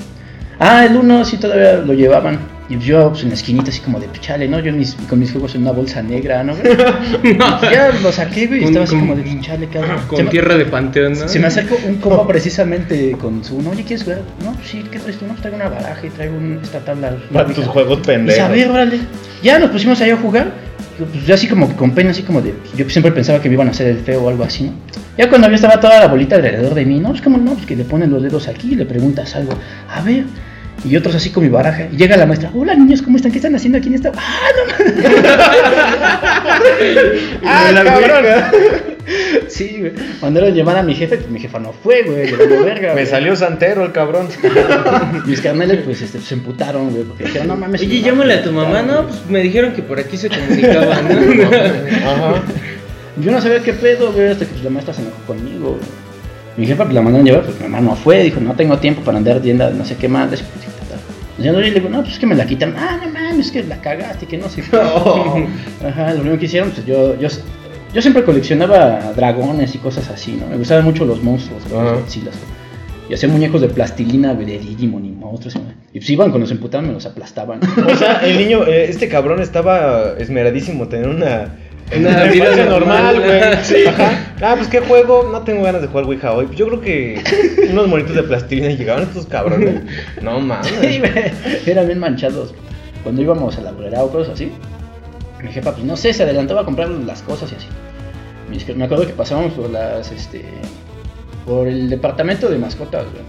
[0.58, 2.38] Ah, el uno sí todavía lo llevaban.
[2.66, 4.58] Y yo pues, en la esquinita así como de, chale, ¿no?
[4.58, 6.54] Yo mis- con mis juegos en una bolsa negra, ¿no?
[7.22, 7.34] güey?
[7.34, 9.98] Y ya lo saqué, güey, y estaba así con- como de, chale, cabrón.
[10.00, 11.28] Se Con me- tierra de panteón, ¿no?
[11.28, 14.22] Se me acercó un compa precisamente con su, no, oye, ¿quieres jugar?
[14.42, 15.26] No, sí, ¿qué traes tú?
[15.26, 17.16] No, pues traigo una baraja y traigo un- esta tabla.
[17.30, 18.50] Para tus juegos Y a pendejos.
[18.50, 18.98] ver, órale.
[19.42, 20.52] Ya nos pusimos ahí a jugar.
[20.98, 22.54] Yo, Pues yo así como que con pena, así como de.
[22.76, 24.72] Yo siempre pensaba que me iban a hacer el feo o algo así, ¿no?
[25.16, 27.66] Ya cuando ya estaba toda la bolita alrededor de mí, no, es como no, pues
[27.66, 29.52] que le ponen los dedos aquí y le preguntas algo.
[29.88, 30.24] A ver.
[30.84, 31.86] Y otros así con mi baraja.
[31.90, 33.32] Y llega la maestra, hola niños, ¿cómo están?
[33.32, 34.12] ¿Qué están haciendo aquí en esta?
[34.16, 34.74] ¡Ah, no
[37.48, 38.93] ¡Ah, la cabrón!
[39.48, 39.92] Sí, güey.
[40.20, 42.30] Mandaron llamar a mi jefe, pues mi jefa no fue, güey,
[42.64, 42.88] verga.
[42.88, 43.06] Me güey.
[43.06, 44.28] salió santero el cabrón.
[45.26, 47.82] Mis carnales, pues, este, se emputaron, güey, porque dijeron, no mames.
[47.82, 48.86] Oye, llámale a tu mamá, güey".
[48.86, 51.46] no, pues me dijeron que por aquí se comunicaban, ¿no?
[52.08, 52.42] Ajá.
[53.16, 55.82] Yo no sabía qué pedo, güey, hasta que pues, la maestra se enojó conmigo, güey.
[56.56, 59.02] Mi jefa pues, la mandaron llevar, pues mi mamá no fue, dijo, no tengo tiempo
[59.02, 60.28] para andar tienda, no sé qué más.
[60.28, 60.42] Pues,
[61.38, 62.74] yo le digo, no, pues es que me la quitan.
[62.76, 64.76] Ah, no mames, es que la cagaste, que no sé qué.
[64.76, 67.28] Ajá, lo único que hicieron, pues yo, yo,
[67.94, 70.46] yo siempre coleccionaba dragones y cosas así, ¿no?
[70.48, 71.90] Me gustaban mucho los monstruos, güey, Ajá.
[71.92, 72.34] los Godzillas.
[73.08, 75.54] Y hacía muñecos de plastilina, de Digimon y monstruos.
[75.54, 75.66] güey.
[75.92, 77.60] Y pues iban, cuando se emputaban, me los aplastaban.
[77.86, 81.54] O sea, el niño, eh, este cabrón estaba esmeradísimo tener una.
[81.94, 83.20] Una vida normal.
[83.20, 83.40] güey.
[83.62, 83.84] Sí.
[83.86, 84.34] Ajá.
[84.40, 85.28] Ah, pues qué juego.
[85.30, 86.48] No tengo ganas de jugar Ouija hoy.
[86.56, 87.22] Yo creo que
[87.70, 89.82] unos monitos de plastilina y llegaban estos cabrones.
[90.22, 90.66] No mames.
[90.80, 91.12] Sí, güey,
[91.66, 92.54] eran bien manchados.
[93.02, 93.70] Cuando íbamos a la
[94.02, 94.50] o cosas así,
[95.42, 97.66] mi jefa, pues no sé, se adelantaba a comprar las cosas y así.
[98.54, 100.44] Mis- Me acuerdo que pasábamos por las, este,
[101.44, 103.24] por el departamento de mascotas, güey.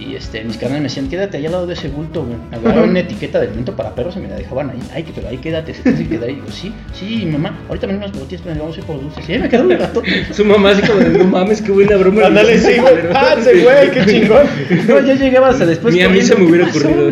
[0.00, 2.38] Y este, mis canales me decían, quédate ahí al lado de ese bulto, güey.
[2.52, 4.78] Agarraron una etiqueta de alimento para perros y me la dejaban ahí.
[4.94, 6.34] Ay, pero ahí quédate, se tiene que quedar ahí.
[6.34, 9.28] Y digo, sí, sí, mamá, ahorita venimos por ti, pero vamos a ir por dulces.
[9.28, 10.00] Y ahí me quedó un rato.
[10.32, 12.26] Su mamá así como de, no mames, qué buena broma.
[12.26, 12.94] Ándale, sí, güey.
[13.12, 14.46] Ah, güey, qué chingón.
[14.86, 15.92] No, yo llegaba hasta después.
[15.92, 17.10] Ni a mí se me hubiera ocurrido.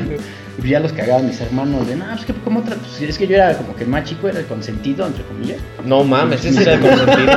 [0.62, 3.26] Y ya los cagaban mis hermanos de, no, pues que como otra, pues es que
[3.26, 5.58] yo era como que el más chico, era el consentido, entre comillas.
[5.84, 7.32] No mames, ese era el consentido.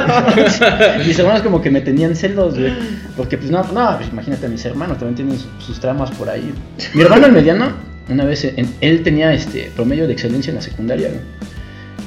[1.05, 2.73] mis hermanos como que me tenían celos, güey.
[3.17, 6.29] Porque pues no, no, pues imagínate a mis hermanos, también tienen su- sus tramas por
[6.29, 6.53] ahí.
[6.93, 7.73] Mi hermano el mediano,
[8.08, 11.21] una vez, en- él tenía este promedio de excelencia en la secundaria, güey.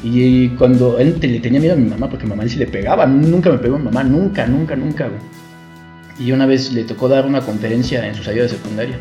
[0.05, 3.05] Y cuando él te- le tenía miedo a mi mamá, porque mamá sí le pegaba,
[3.07, 5.21] nunca me pegó mi mamá, nunca, nunca, nunca, güey.
[6.27, 8.97] Y una vez le tocó dar una conferencia en su salida de secundaria.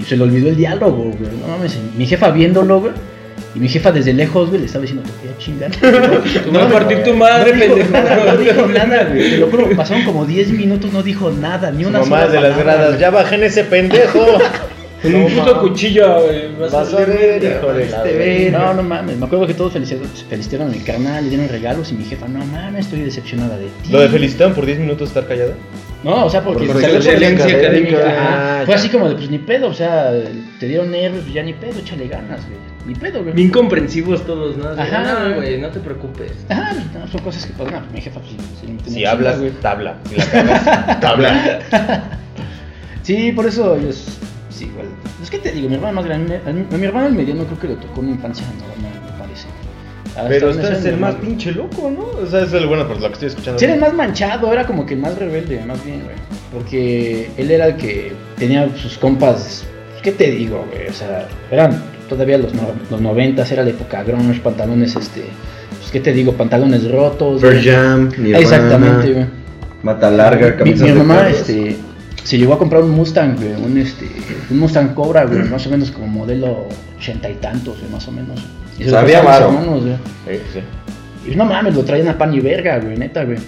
[0.00, 1.30] Y se le olvidó el diálogo, güey.
[1.40, 2.92] No mames, mi jefa viéndolo, güey.
[3.54, 5.70] Y mi jefa desde lejos, güey, le estaba diciendo, te voy a chingar.
[5.70, 8.26] Te voy a partir tu madre, no pendejo.
[8.26, 9.30] No dijo nada, güey.
[9.30, 12.40] Te lo juro, pasaron como 10 minutos, no dijo nada, ni una Mamá sola de
[12.40, 14.20] las gradas, ya bajen ese pendejo.
[15.02, 16.54] Con un puto cuchillo, güey.
[16.58, 18.50] Vas Vas a ver, hijo de.
[18.50, 21.94] No, no mames, me acuerdo que todos felicitaron, a mi carnal, le dieron regalos y
[21.94, 23.90] mi jefa, no mames, estoy decepcionada de ti.
[23.90, 25.54] ¿Lo de felicitaron por 10 minutos estar callada?
[26.06, 27.96] No, o sea, porque Por salió por excelencia académica.
[27.98, 28.60] Ajá.
[28.60, 30.12] Ah, Fue así como de, pues ni pedo, o sea,
[30.60, 32.58] te dieron nervios, pues ya ni pedo, échale ganas, güey.
[32.86, 33.34] Ni pedo, güey.
[33.34, 34.68] Bien comprensivos todos, ¿no?
[34.68, 35.28] Así, Ajá.
[35.28, 36.32] No, güey, no te preocupes.
[36.48, 37.74] Ajá, no, son cosas que pasan.
[37.74, 38.32] No, pues, mi jefa, pues
[38.86, 39.50] Si chinga, hablas, güey.
[39.60, 39.96] tabla.
[40.08, 42.04] Si la cagas, tabla.
[43.02, 44.06] Sí, por eso yo es-
[44.50, 44.86] sí, igual.
[45.22, 47.44] Es que te digo, mi hermano más grande, a mi, a mi hermano el mediano
[47.44, 48.95] creo que le tocó una infancia normal.
[50.16, 52.06] Hasta Pero este es el más pinche loco, ¿no?
[52.22, 53.58] O sea, es el bueno por lo que estoy escuchando.
[53.58, 56.16] Sí, era el más manchado, era como que el más rebelde, más bien, güey.
[56.52, 59.64] Porque él era el que tenía sus compas.
[60.02, 60.88] ¿Qué te digo, güey?
[60.88, 65.24] O sea, eran todavía los, no- los noventas, era la época grunge, pantalones, este.
[65.78, 66.32] Pues, ¿qué te digo?
[66.32, 67.42] Pantalones rotos.
[67.42, 67.62] Pearl.
[67.62, 69.26] Jam, Nirvana, Exactamente, güey.
[69.82, 71.76] Mata larga, Mi, camisas mi de mamá, este.
[72.24, 74.08] Se llegó a comprar un Mustang, güey, un, este,
[74.50, 76.66] un Mustang Cobra, güey, más o menos como modelo
[76.98, 78.40] ochenta y tantos, güey, más o menos.
[78.78, 79.46] Y se Sabía varo.
[79.48, 79.96] hermanos, güey.
[80.26, 81.30] Sí, sí.
[81.32, 83.38] Y no mames, lo traían a pan y verga, güey, neta, güey.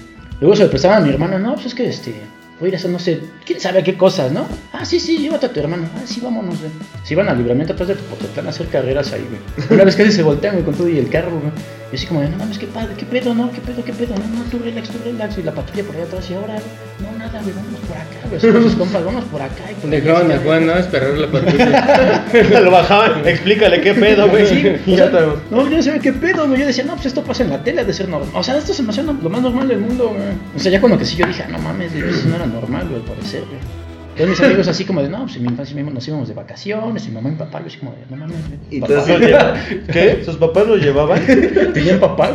[0.40, 2.14] Luego se lo prestaban a mi hermano, no, pues es que este,
[2.58, 4.46] voy a ir a hacer no sé, quién sabe qué cosas, ¿no?
[4.72, 5.88] Ah, sí, sí, llévate a tu hermano.
[5.96, 6.70] Ah, sí, vámonos, güey.
[7.04, 9.66] Se iban al libramiento atrás de tu pototán a hacer carreras ahí, güey.
[9.70, 11.52] Una vez casi se voltean, güey, con todo y el carro, güey.
[11.90, 14.14] Y así como, de, no mames, qué padre, qué pedo, no, qué pedo, qué pedo,
[14.14, 15.38] no, no, tú relax, tú relax.
[15.38, 16.56] Y la patrulla por allá atrás, y ahora,
[17.00, 18.62] no, nada, güey, vámonos por acá, güey.
[18.62, 19.64] Sus compas, vámonos por acá.
[19.70, 20.76] Y por Dejaban a Juan, ¿no?
[20.76, 22.60] Esperar la patrulla.
[22.60, 24.46] Lo bajaban, explícale qué pedo, güey.
[24.46, 26.60] Sí, o ya sea, no, yo qué pedo, güey.
[26.60, 28.28] Yo decía, no, pues esto pasa en la tele, ha de ser normal.
[28.34, 30.22] O sea, esto se me hacía lo más normal del mundo, güey.
[30.54, 33.00] O sea, ya cuando que sí yo dije, no mames, eso no era normal, güey,
[33.00, 33.87] al parecer, güey.
[34.18, 37.04] Todos mis amigos así como de, no, pues en mi infancia nos íbamos de vacaciones,
[37.04, 38.36] y mi mamá y mi papá, yo así como de, no mames.
[38.70, 39.54] Y papá, tú así- ¿Lo lleva-
[39.92, 40.22] ¿Qué?
[40.24, 41.20] ¿Sus papás lo llevaban?
[41.74, 42.30] ¿Tenían papá?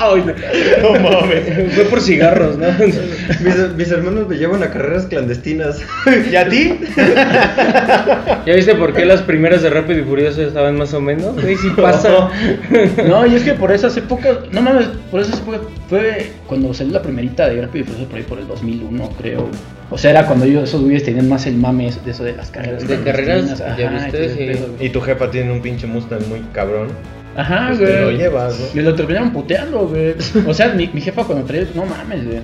[0.00, 0.24] Ay,
[0.82, 1.74] No mames.
[1.74, 2.66] Fue por cigarros, ¿no?
[2.78, 5.80] Mis, mis hermanos me llevan a carreras clandestinas.
[6.30, 6.78] ¿Y a ti?
[8.46, 11.34] ¿Ya viste por qué las primeras de Rápido y Furioso estaban más o menos?
[11.40, 12.28] Güey, sí pasa.
[13.06, 16.92] No, y es que por esas épocas, no mames, por esas épocas fue cuando salió
[16.92, 19.48] la primerita de Rápido y Furioso por ahí por el 2001, creo.
[19.90, 22.50] O sea, era cuando yo, esos güeyes tenían más el mame de eso de las
[22.50, 22.86] carreras.
[22.86, 23.24] De carreras,
[23.58, 24.60] clandestinas, ya ajá, viste, y sí.
[24.80, 26.88] Y tu jefa tiene un pinche Mustang muy cabrón.
[27.36, 27.92] Ajá, Pues güey.
[27.92, 28.66] te lo llevas, ¿no?
[28.74, 30.14] Me lo terminaron puteando, güey.
[30.46, 32.38] O sea, mi, mi jefa cuando traía, no mames, güey.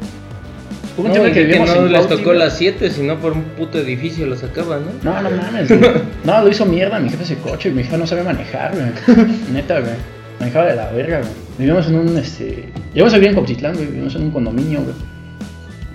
[0.96, 3.42] Hubo un No, y que vivíamos no en les tocó las 7, sino por un
[3.42, 5.12] puto edificio lo sacaban, ¿no?
[5.12, 5.90] No, no mames, güey.
[6.24, 7.70] No, lo hizo mierda mi jefe ese coche.
[7.70, 9.26] Mi jefa no sabe manejar, güey.
[9.52, 9.92] Neta, güey.
[10.40, 11.47] Manejaba de la verga, güey.
[11.58, 12.68] Vivíamos en un, este...
[12.94, 13.86] Llegamos a vivir en Coxitlán, güey.
[13.86, 14.80] Vivíamos en un condominio.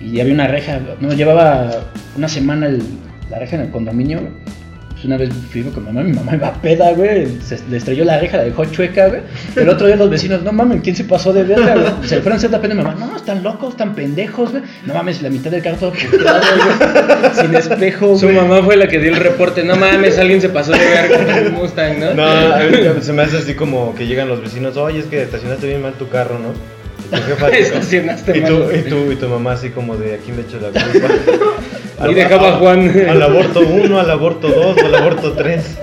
[0.00, 0.80] Y había una reja.
[1.00, 1.70] No, llevaba
[2.16, 2.82] una semana el-
[3.30, 4.20] la reja en el condominio.
[5.04, 7.26] Pues una vez fui con mi mamá, mi mamá iba peda, güey.
[7.42, 9.20] Se le estrelló la reja, la dejó chueca, güey.
[9.54, 12.08] El otro día los vecinos, no mames, ¿quién se pasó de verga, güey?
[12.08, 12.96] Se le fueron a hacer la pena a mi mamá.
[12.98, 14.62] No, están locos, están pendejos, güey.
[14.86, 17.34] No mames, la mitad del carro todo puteado, güey.
[17.34, 18.36] Sin espejo, Su güey.
[18.38, 19.62] mamá fue la que dio el reporte.
[19.62, 22.14] No mames, alguien se pasó de verga con el Mustang, ¿no?
[22.14, 25.20] No, a mí se me hace así como que llegan los vecinos, oye, es que
[25.22, 26.54] estacionaste bien mal tu carro, ¿no?
[27.14, 28.50] Y tu jefa Estacionaste y mal.
[28.50, 31.08] tu, y, tu, y tu mamá así como de, ¿a quién le echo la culpa?
[32.10, 32.92] Y dejaba a Juan.
[33.08, 35.78] Al aborto 1, al aborto 2 o al aborto 3.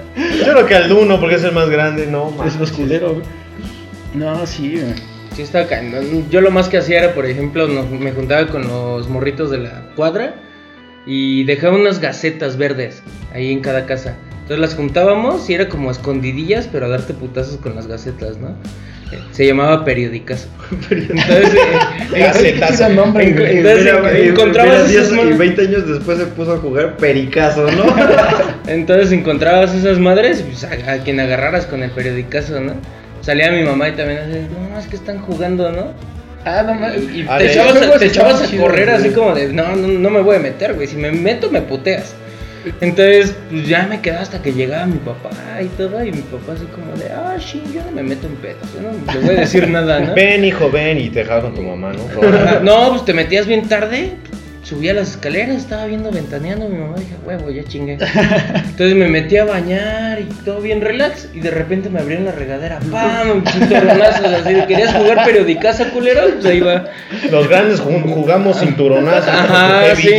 [0.46, 2.60] Yo creo que al 1 porque es el más grande, no, Es más.
[2.60, 3.26] los culeros, güey.
[4.14, 4.94] No, sí, güey.
[5.36, 6.30] Sí, está cañón.
[6.30, 9.60] Yo lo más que hacía era, por ejemplo, nos- me juntaba con los morritos de
[9.60, 10.36] la cuadra
[11.06, 13.02] y dejaba unas gacetas verdes
[13.34, 14.16] ahí en cada casa.
[14.42, 18.50] Entonces las juntábamos y era como escondidillas, pero a darte putazos con las gacetas, ¿no?
[19.32, 20.48] Se llamaba periodicazo.
[20.92, 21.54] Entonces,
[22.12, 22.90] Gacetazo.
[22.90, 26.54] Nombre, En- entonces, Mira, encontrabas mira, esas 10 y mon- 20 años después se puso
[26.54, 27.84] a jugar pericazo, ¿no?
[28.68, 32.74] entonces encontrabas esas madres, pues, a, a quien agarraras con el periodicazo, ¿no?
[33.22, 34.40] Salía mi mamá y también así,
[34.72, 35.94] no, es que están jugando, ¿no?
[36.44, 37.04] Ah, no mames.
[37.14, 40.10] Y Ah, te echabas, a, te echabas a correr así como de, no, no, no
[40.10, 40.88] me voy a meter, güey.
[40.88, 42.16] Si me meto, me puteas.
[42.80, 45.30] Entonces, pues ya me quedaba hasta que llegaba mi papá
[45.62, 46.04] y todo.
[46.04, 48.68] Y mi papá así como de, ah, sí, yo no me meto en pedos.
[48.74, 50.14] Yo no le voy a decir nada, ¿no?
[50.16, 52.62] Ven, hijo, ven y te dejaba con tu mamá, ¿no?
[52.62, 54.16] No, pues te metías bien tarde.
[54.64, 56.70] Subía las escaleras, estaba viendo ventaneando.
[56.70, 57.94] Mi mamá dije, huevo, ya chingué.
[58.56, 61.30] Entonces me metí a bañar y todo bien relax.
[61.34, 63.44] Y de repente me abrieron la regadera, ¡pam!
[63.44, 64.54] Cinturonazos así.
[64.54, 66.22] de, ¿Querías jugar periodicaza, culero?
[66.34, 66.86] Pues ahí va.
[67.32, 70.12] Los grandes ju- jugamos cinturonazo, Ajá, sí.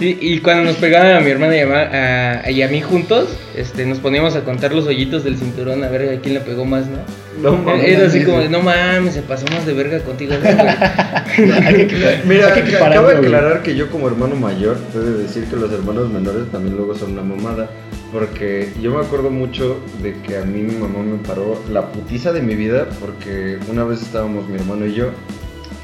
[0.00, 3.30] Y, cuando nos pegaban a mi hermana y a, ma- a- y a mí juntos,
[3.58, 6.64] este, nos poníamos a contar los hoyitos del cinturón a ver a quién le pegó
[6.64, 6.98] más, ¿no?
[7.42, 7.84] No mames.
[7.84, 10.34] Era así como de, no mames, se pasó más de verga contigo.
[10.42, 11.88] güey".
[12.24, 13.16] Mira, cabe güey.
[13.16, 16.94] aclarar que yo como hermano mayor, he de decir que los hermanos menores también luego
[16.94, 17.68] son una mamada.
[18.12, 22.32] Porque yo me acuerdo mucho de que a mí mi mamá me paró la putiza
[22.32, 25.10] de mi vida porque una vez estábamos mi hermano y yo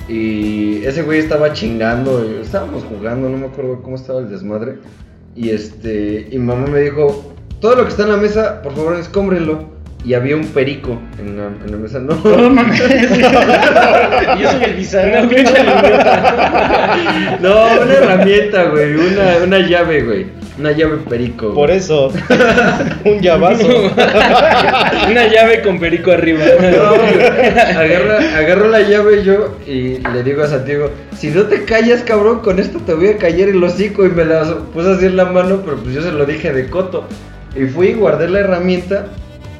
[0.08, 4.78] y ese güey estaba chingando, estábamos jugando, no me acuerdo cómo estaba el desmadre.
[5.34, 7.33] Y este, y mi mamá me dijo,
[7.64, 9.64] todo lo que está en la mesa, por favor, escómbrenlo.
[10.04, 11.98] y había un perico en la, en la mesa.
[11.98, 12.78] No, No mames.
[14.38, 15.20] Yo soy el bizarro.
[15.20, 16.96] Una pinche libreta.
[17.40, 18.94] no, una herramienta, güey.
[18.96, 20.26] Una, una llave, güey.
[20.58, 21.46] Una llave perico.
[21.46, 21.54] güey.
[21.54, 22.12] Por eso,
[23.06, 23.66] un llavazo.
[25.10, 26.44] Una llave con perico arriba.
[26.60, 27.78] No.
[27.80, 32.40] Agarra, agarro la llave yo y le digo a Santiago, si no te callas, cabrón,
[32.40, 35.24] con esto te voy a callar el hocico y me la puse así en la
[35.24, 37.08] mano, pero pues yo se lo dije de coto.
[37.56, 39.06] Y fui y guardé la herramienta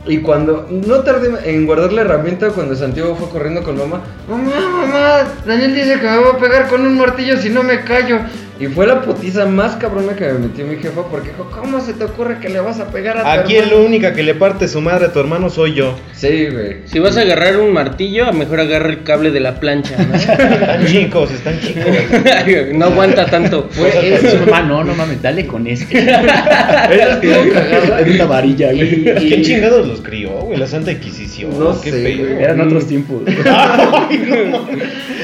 [0.06, 4.52] y cuando, no tardé en guardar la herramienta cuando Santiago fue corriendo con mamá, mamá,
[4.68, 8.18] mamá, Daniel dice que me va a pegar con un martillo si no me callo.
[8.60, 11.92] Y fue la putiza más cabrona que me metió mi jefa porque dijo, ¿cómo se
[11.92, 14.34] te ocurre que le vas a pegar a tu Aquí el hermano?" única que le
[14.34, 15.98] parte su madre a tu hermano soy yo.
[16.12, 16.76] Sí, güey.
[16.84, 20.14] Si vas a agarrar un martillo, a mejor agarra el cable de la plancha, ¿no?
[20.14, 21.84] Están chicos, están chicos.
[22.74, 23.68] no aguanta tanto.
[23.72, 25.98] Fue eso, mamá, no, no mames, dale con este.
[25.98, 28.00] Esa estuvo cagada.
[28.00, 29.04] Es una varilla, güey.
[29.04, 30.58] ¿Quién chingados los crió, güey?
[30.58, 31.58] La Santa Inquisición.
[31.58, 32.42] No Qué sé, güey.
[32.42, 33.22] Eran otros tiempos.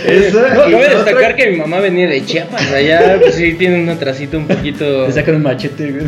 [0.06, 3.54] Esa No, y cabe destacar otra- que mi mamá venía de Chiapas, allá pues, sí
[3.54, 5.06] tiene un atrasito un poquito.
[5.06, 6.04] Te sacan un machete, güey.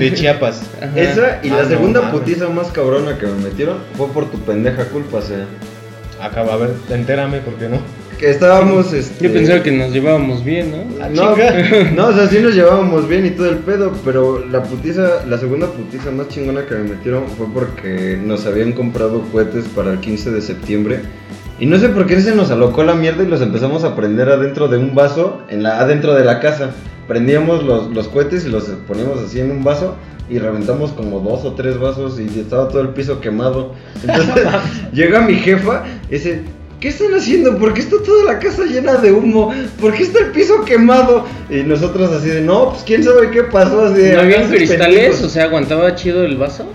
[0.00, 0.62] De Chiapas.
[0.80, 0.90] Ajá.
[1.00, 2.20] Esa y Ah, la no segunda mames.
[2.20, 5.44] putiza más cabrona que me metieron fue por tu pendeja culpa, o sea.
[6.20, 7.78] Acaba, a ver, entérame, ¿por qué no?
[8.18, 9.24] Que estábamos, este...
[9.28, 11.08] Yo pensaba que nos llevábamos bien, ¿no?
[11.10, 11.90] No, chinga.
[11.94, 15.36] no, o sea, sí nos llevábamos bien y todo el pedo, pero la putiza, la
[15.36, 19.98] segunda putiza más chingona que me metieron fue porque nos habían comprado cohetes para el
[20.00, 21.00] 15 de septiembre.
[21.58, 24.28] Y no sé por qué se nos alocó la mierda y los empezamos a prender
[24.28, 26.70] adentro de un vaso, en la, adentro de la casa.
[27.08, 29.94] Prendíamos los, los cohetes y los poníamos así en un vaso
[30.28, 33.72] y reventamos como dos o tres vasos y estaba todo el piso quemado.
[34.06, 34.44] Entonces
[34.92, 36.42] llega mi jefa y dice,
[36.80, 37.56] ¿qué están haciendo?
[37.56, 39.54] ¿Por qué está toda la casa llena de humo?
[39.80, 41.24] ¿Por qué está el piso quemado?
[41.48, 43.86] Y nosotros así de, no, pues quién sabe qué pasó.
[43.86, 44.88] Así de, ¿No habían "Háganse cristales?
[44.96, 45.22] pendejos".
[45.22, 46.66] O sea, ¿aguantaba chido el vaso?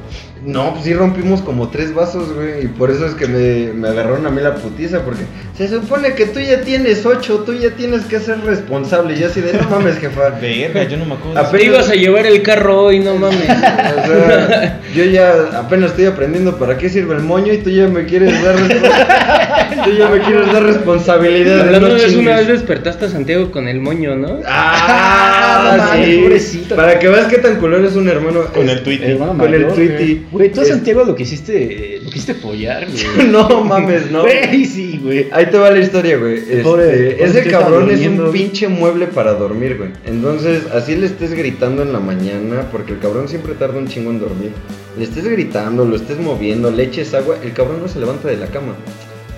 [0.44, 2.66] No, pues sí rompimos como tres vasos, güey.
[2.66, 5.02] Y por eso es que me, me agarraron a mí la putiza.
[5.02, 5.22] Porque
[5.56, 9.14] se supone que tú ya tienes ocho, tú ya tienes que ser responsable.
[9.16, 10.30] Y yo así de, no mames, jefa.
[10.42, 11.34] Verga, yo no me acuerdo.
[11.34, 13.38] de Apenas- Te ibas a llevar el carro hoy, no mames.
[13.44, 17.88] O sea, yo ya apenas estoy aprendiendo para qué sirve el moño y tú ya
[17.88, 18.56] me quieres dar,
[19.84, 21.56] tú ya me quieres dar responsabilidad.
[21.56, 24.40] de Hablando no de eso, una vez despertaste a Santiago con el moño, ¿no?
[24.46, 26.18] Ah, mames, sí.
[26.22, 26.76] pobrecito.
[26.76, 28.46] Para que veas qué tan culero es un hermano.
[28.54, 29.00] Con el tweet.
[29.04, 29.94] Hermano Con el mayor, Tweety.
[29.94, 30.22] güey.
[30.32, 33.28] Güey, tú a Santiago lo quisiste, lo quisiste follar, güey.
[33.32, 34.22] No mames, no.
[34.22, 35.28] Güey, sí, güey.
[35.32, 36.36] Ahí te va la historia, güey.
[36.38, 39.90] Este, Pobre- pobre ese cabrón es un pinche mueble para dormir, güey.
[40.06, 44.12] Entonces, así le estés gritando en la mañana, porque el cabrón siempre tarda un chingo
[44.12, 44.52] en dormir.
[44.98, 48.38] Le estés gritando, lo estés moviendo, le eches agua, el cabrón no se levanta de
[48.38, 48.76] la cama.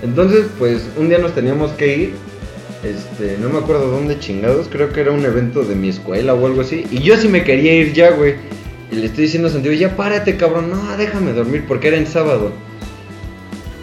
[0.04, 2.14] Entonces, pues, un día nos teníamos que ir.
[2.84, 6.46] Este, no me acuerdo dónde chingados, creo que era un evento de mi escuela o
[6.46, 6.86] algo así.
[6.92, 8.36] Y yo sí me quería ir ya, güey.
[8.92, 10.70] Y le estoy diciendo a Santiago, ya párate, cabrón.
[10.70, 12.52] No, déjame dormir porque era en sábado.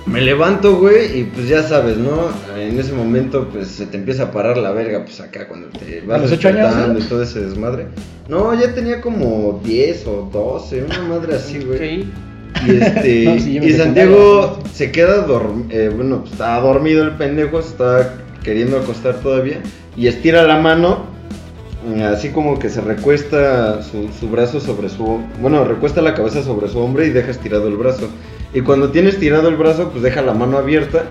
[0.05, 2.29] Me levanto, güey, y pues ya sabes, ¿no?
[2.59, 6.01] En ese momento, pues se te empieza a parar la verga, pues acá cuando te
[6.01, 7.05] vas ¿A los ocho años, despertando no?
[7.05, 7.87] y todo ese desmadre.
[8.29, 12.07] No, ya tenía como 10 o 12, una madre así, güey.
[12.67, 17.63] Y este, No, sí, y Santiago se queda dormido, bueno, pues estaba dormido el pendejo,
[17.63, 19.61] se estaba queriendo acostar todavía,
[19.97, 21.05] y estira la mano,
[21.95, 26.43] eh, así como que se recuesta su, su brazo sobre su, bueno, recuesta la cabeza
[26.43, 28.09] sobre su hombro y deja estirado el brazo.
[28.53, 31.05] Y cuando tiene estirado el brazo, pues deja la mano abierta.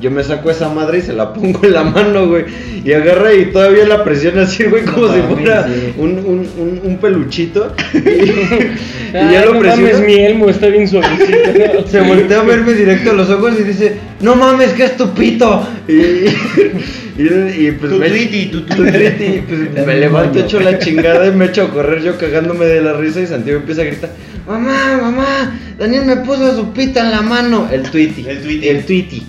[0.00, 2.44] Yo me saco esa madre y se la pongo en la mano, güey.
[2.84, 5.94] Y agarra y todavía la presiona así, güey, como No si fuera sí.
[5.96, 7.72] un, un, un, un peluchito.
[7.94, 9.92] Y, y Ay, ya lo no presiona.
[9.92, 11.86] mames, mi elmo está bien suavecito.
[11.86, 15.12] Se voltea a verme directo a los ojos y dice, no mames, que es tu
[15.12, 15.66] pito.
[15.88, 21.26] Y, y, y, pues Tu me, twitty, tu tu pues, me levanto, echo la chingada
[21.26, 24.10] y me echo a correr yo cagándome de la risa y Santiago empieza a gritar,
[24.46, 27.68] mamá, mamá, Daniel me puso su pita en la mano.
[27.70, 28.26] El twitty.
[28.28, 28.68] El twitty.
[28.68, 29.22] El twitty.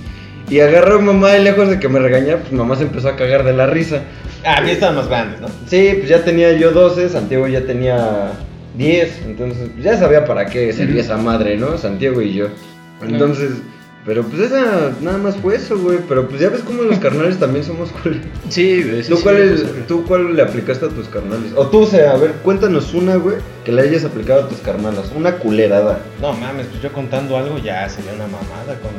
[0.49, 3.15] Y agarró a mamá y lejos de que me regañara, pues mamá se empezó a
[3.17, 4.03] cagar de la risa.
[4.45, 5.47] Ah, ya estaban más grandes, ¿no?
[5.67, 8.31] Sí, pues ya tenía yo 12, Santiago ya tenía
[8.77, 11.77] 10, entonces ya sabía para qué servía esa madre, ¿no?
[11.77, 12.47] Santiago y yo.
[13.05, 13.51] Entonces,
[14.07, 17.37] pero pues esa nada más fue eso, güey, pero pues ya ves cómo los carnales
[17.37, 18.25] también somos culeros.
[18.49, 19.03] Sí, güey.
[19.03, 19.85] sí, ¿Tú, sí, cuál es- pues.
[19.87, 21.51] ¿Tú cuál le aplicaste a tus carnales?
[21.57, 24.59] O tú, o sea, a ver, cuéntanos una, güey, que le hayas aplicado a tus
[24.59, 25.99] carnalas, una culerada.
[26.21, 28.91] No mames, pues yo contando algo ya sería una mamada con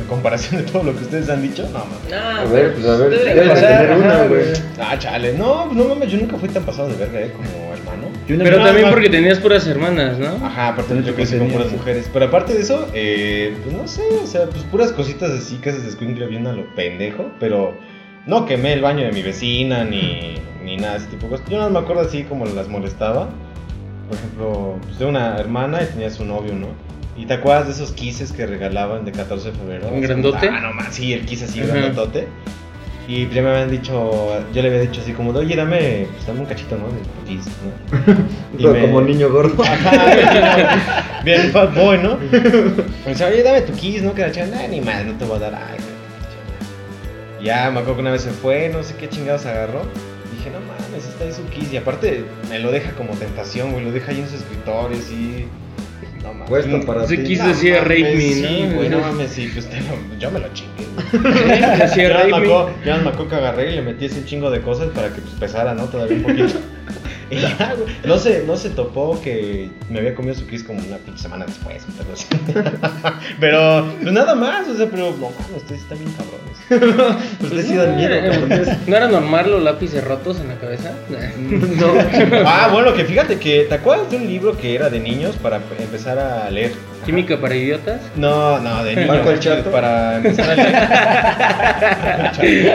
[0.00, 1.64] en comparación de todo lo que ustedes han dicho.
[1.72, 2.12] No mames.
[2.12, 4.44] A ver, pues a ver, debe debes de tener una, güey.
[4.78, 5.32] Ah, chale.
[5.32, 7.74] No, pues no mames, yo nunca fui tan pasado de verga, eh, como
[8.36, 10.44] Pero también porque tenías puras hermanas, ¿no?
[10.44, 12.10] Ajá, aparte Pero yo crecí con puras mujeres.
[12.12, 15.70] Pero aparte de eso, eh, pues no sé, o sea, pues puras cositas así que
[15.70, 17.30] haces escuincle bien a lo pendejo.
[17.40, 17.74] Pero
[18.26, 21.48] no quemé el baño de mi vecina ni, ni nada de ese tipo de cosas.
[21.48, 23.28] Yo no me acuerdo así como las molestaba.
[24.08, 26.68] Por ejemplo, pues de una hermana y tenía su novio, ¿no?
[27.16, 29.88] ¿Y te acuerdas de esos kisses que regalaban de 14 de febrero?
[29.88, 30.48] ¿Un grandote?
[30.48, 31.74] Ah, no más, sí, el kiss así Ajá.
[31.74, 32.28] grandotote.
[33.08, 36.40] Y ya me habían dicho, yo le había dicho así como, oye, dame, pues dame
[36.40, 36.88] un cachito, ¿no?
[36.88, 38.14] De kiss, ¿no?
[38.58, 39.62] Y me- Como niño gordo.
[39.64, 42.18] Ajá, bien fat boy, ¿no?
[42.18, 44.12] Me dice, oye, dame tu kiss, ¿no?
[44.14, 45.54] Que la chica, "Nah, ni más, no te voy a dar.
[45.54, 45.78] Ay,
[47.42, 49.82] Ya, me acuerdo que una vez se fue, no sé qué chingados agarró.
[50.36, 51.72] Dije, no mames, está ahí su kiss.
[51.72, 53.84] Y aparte, me lo deja como tentación, güey.
[53.84, 55.46] Lo deja ahí en su escritorio, así.
[56.28, 56.48] No mames.
[56.48, 57.22] Puesto para Ese ti.
[57.24, 58.76] kiss No mames, rape me, Sí, ¿no?
[58.76, 61.78] güey, no mames, sí, pues te lo- yo me lo chingué.
[61.78, 62.70] Decía Ya rape me me.
[62.84, 65.34] ya me acuerdo que agarré y le metí ese chingo de cosas para que pues,
[65.34, 65.84] pesara, ¿no?
[65.84, 66.46] Todavía un poquito.
[67.30, 67.94] Y ya, güey.
[68.04, 71.44] No se, no se topó que me había comido su kiss como una pinche semana
[71.44, 71.84] después.
[72.12, 72.26] así.
[73.40, 76.48] pero, pues nada más, o sea, pero no ustedes están bien cabrones.
[77.38, 78.14] Pues te sí dan miedo.
[78.86, 80.92] ¿No era normal los lápices rotos en la cabeza?
[81.08, 81.86] No.
[82.44, 85.60] Ah, bueno, que fíjate que, ¿te acuerdas de un libro que era de niños para
[85.78, 86.72] empezar a leer?
[87.08, 88.02] ¿Química para idiotas?
[88.16, 89.08] No, no, de niños.
[89.08, 89.70] Marco el Chato.
[89.70, 90.74] Para empezar a leer.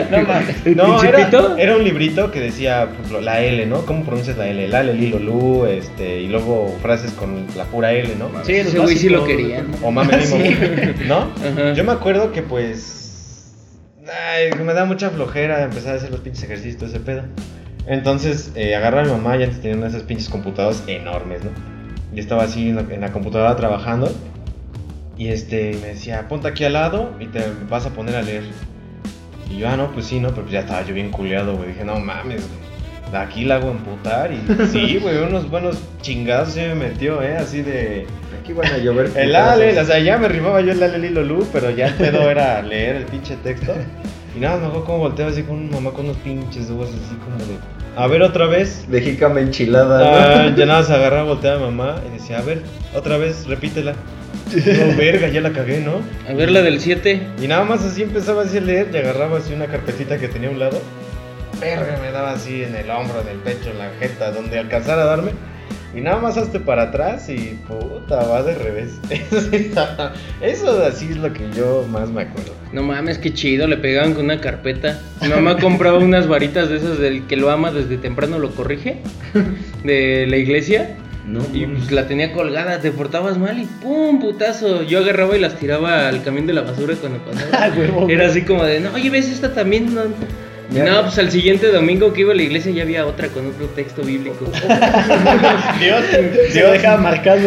[0.10, 0.76] No mames.
[0.76, 3.86] No, era, era un librito que decía, por ejemplo, la L, ¿no?
[3.86, 4.66] ¿Cómo pronuncias la L?
[4.66, 8.28] La L, Lilo, Lu, este, y luego frases con la pura L, ¿no?
[8.44, 9.40] Sí, Ese güey sí lo básicos.
[9.40, 9.64] quería.
[9.84, 10.36] O mame limo,
[11.06, 11.18] ¿no?
[11.18, 11.72] Ajá.
[11.74, 13.52] Yo me acuerdo que pues.
[14.02, 17.22] Ay, me da mucha flojera empezar a hacer los pinches ejercicios, ese pedo.
[17.86, 21.44] Entonces, eh, agarré a mi mamá y antes tenía una de esas pinches computadoras enormes,
[21.44, 21.50] ¿no?
[22.14, 24.10] Y estaba así en la, en la computadora trabajando.
[25.16, 28.44] Y este, me decía, ponte aquí al lado y te vas a poner a leer.
[29.50, 31.68] Y yo, ah, no, pues sí, no, pero ya estaba yo bien culeado, güey.
[31.68, 33.12] Dije, no mames, güey.
[33.12, 34.32] de Aquí la hago emputar.
[34.32, 34.40] Y
[34.72, 37.36] sí, güey, unos buenos chingados se me metió, ¿eh?
[37.36, 38.06] Así de.
[38.40, 39.10] Aquí van a llover.
[39.16, 41.94] El Ale, o sea, ya me rimaba yo el Ale Lilo Lu, pero ya el
[41.94, 43.72] pedo era leer el pinche texto.
[44.36, 47.36] Y nada, me acuerdo como volteaba así con mamá con unos pinches ojos así como
[47.38, 47.83] de.
[47.96, 48.90] A ver otra vez.
[48.90, 50.44] De jícama enchilada.
[50.44, 50.56] Ah, ¿no?
[50.56, 52.62] ya nada se agarraba, volteaba a mamá y decía, a ver,
[52.94, 53.94] otra vez, repítela.
[54.54, 56.00] No, verga, ya la cagué, ¿no?
[56.28, 57.22] A ver la del 7.
[57.40, 60.48] Y nada más así empezaba así a leer y agarraba así una carpetita que tenía
[60.48, 60.80] a un lado.
[61.60, 65.02] Verga, me daba así en el hombro, en el pecho, en la jeta, donde alcanzara
[65.02, 65.32] a darme.
[65.96, 68.98] Y nada más hazte para atrás y puta, va de revés.
[69.10, 72.52] Eso, sí está- eso así es lo que yo más me acuerdo.
[72.72, 75.00] No mames, qué chido, le pegaban con una carpeta.
[75.22, 78.98] Mi mamá compraba unas varitas de esas del que lo ama desde temprano lo corrige.
[79.84, 80.96] De la iglesia.
[81.26, 84.20] No, Y pues la tenía colgada, te portabas mal y ¡pum!
[84.20, 84.82] putazo.
[84.82, 87.48] Yo agarraba y las tiraba al camión de la basura cuando pasaba.
[87.52, 89.94] Ah, huevo, Era así como de, no, oye, ¿ves esta también?
[89.94, 90.02] No,
[90.74, 90.84] Ya.
[90.84, 93.66] no, pues al siguiente domingo que iba a la iglesia ya había otra con otro
[93.68, 94.44] texto bíblico.
[95.80, 96.02] Dios,
[96.54, 97.40] lo dejaba marcado.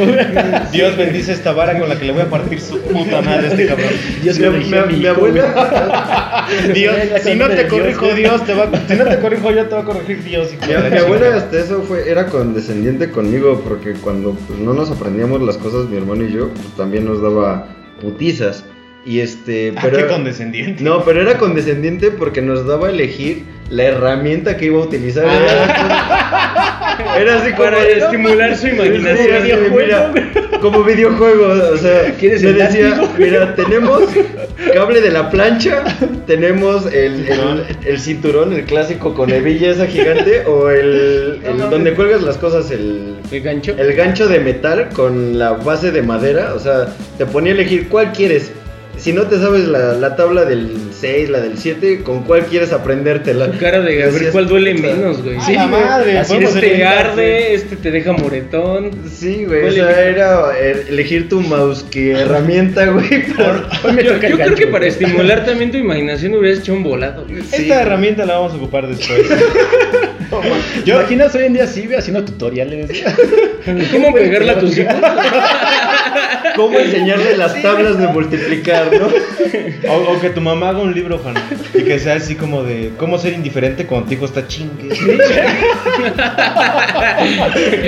[0.71, 3.49] Dios bendice esta vara con la que le voy a partir su puta madre a
[3.51, 3.89] este cabrón.
[4.23, 8.69] Dios Mi- corrigió a mi- abuela- Dios, si no te corrijo Dios, Dios, te va,
[8.87, 10.49] si no te corrijo yo te va a corregir Dios.
[10.67, 15.57] Mi, abuela hasta eso fue, era condescendiente conmigo porque cuando pues, no nos aprendíamos las
[15.57, 17.67] cosas, mi hermano y yo, pues, también nos daba
[18.01, 18.63] putizas.
[19.07, 19.97] Y este, Ah, pero...
[19.97, 20.83] qué condescendiente.
[20.83, 25.25] No, pero era condescendiente porque nos daba a elegir la herramienta que iba a utilizar.
[25.27, 27.15] Ah.
[27.19, 29.43] Era, así como Para de, estimular su imaginación.
[29.45, 30.11] sí, mira,
[30.61, 33.09] como videojuego, o sea, ¿Quieres me decía, látigo?
[33.17, 34.03] mira, tenemos
[34.73, 35.83] cable de la plancha,
[36.25, 41.93] tenemos el, el, el cinturón, el clásico con hebilla esa gigante, o el, el donde
[41.93, 43.75] cuelgas las cosas, el, ¿El gancho?
[43.77, 46.87] el gancho de metal con la base de madera, o sea,
[47.17, 48.51] te ponía a elegir cuál quieres.
[48.97, 52.73] Si no te sabes la, la tabla del 6, la del 7, ¿con cuál quieres
[52.73, 53.51] aprendértela?
[53.51, 55.39] Tu cara de a ver Decías, cuál duele menos, güey.
[55.41, 58.89] Sí, la madre, Así este arde, este te deja moretón.
[59.09, 63.69] Sí, güey, o ¿Cuál sea, era eh, elegir tu mouse que herramienta, güey, para...
[63.95, 64.89] Yo, yo creo gancho, que para güey.
[64.89, 67.23] estimular también tu imaginación hubieras hecho un volado.
[67.27, 67.39] güey.
[67.39, 67.71] Esta Sí.
[67.71, 69.21] herramienta la vamos a ocupar después.
[70.85, 72.89] ¿Te imaginas hoy en día güey, haciendo tutoriales?
[73.91, 74.95] ¿Cómo pegarla a tus hijos?
[76.55, 79.07] ¿Cómo enseñarle las tablas de multiplicar, no?
[79.91, 81.35] O, o que tu mamá haga un libro, Juan.
[81.73, 84.89] Y que sea así como de cómo ser indiferente cuando tu hijo está chingue.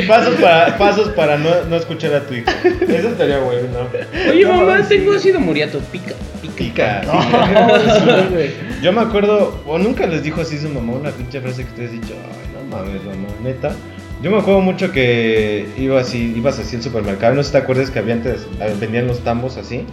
[0.07, 2.49] pasos para, pasos para no, no escuchar a tu hijo.
[2.87, 4.31] Eso estaría bueno, ¿no?
[4.31, 4.89] Oye, No, mamá, sí.
[4.97, 5.79] tengo ácido muriato.
[5.91, 6.53] Pica, pica.
[6.55, 7.01] Pica.
[7.05, 8.51] No, güey.
[8.81, 11.91] Yo me acuerdo, o nunca les dijo así su mamá una pinche frase que ustedes
[11.91, 13.75] dicho, ay, no mames, mamá, neta.
[14.21, 17.57] Yo me acuerdo mucho que iba así, ibas así al supermercado, no sé si te
[17.59, 19.85] acuerdas que había antes, eh, vendían los tambos así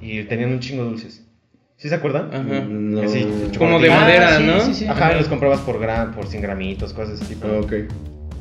[0.00, 1.24] y tenían un chingo de dulces.
[1.76, 2.28] ¿Sí se acuerdan?
[2.32, 2.64] Ajá.
[2.68, 3.02] No.
[3.02, 3.26] Así,
[3.58, 4.60] Como de Ah, madera, sí, ¿no?
[4.60, 4.86] sí, sí.
[4.86, 7.48] Ajá, y los comprabas por gram, por 100 gramitos, cosas de ese tipo.
[7.48, 7.72] Ah, ok.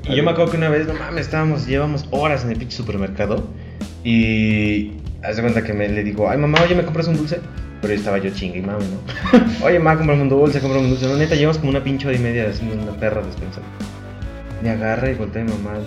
[0.10, 2.76] Y yo me acuerdo que una vez, no mames, estábamos, llevamos horas en el pinche
[2.78, 3.48] supermercado
[4.04, 4.92] y
[5.24, 7.40] haz de cuenta que me le digo, ay mamá, oye, ¿me compras un dulce?
[7.82, 9.66] Pero estaba yo chingue y mami, ¿no?
[9.66, 11.08] oye, mamá, comprame un dulce, comprame un dulce.
[11.08, 13.62] No, neta, llevamos como una pinche hora y media haciendo una perra despensa.
[14.62, 15.80] Me agarra y voltea a mi mamá.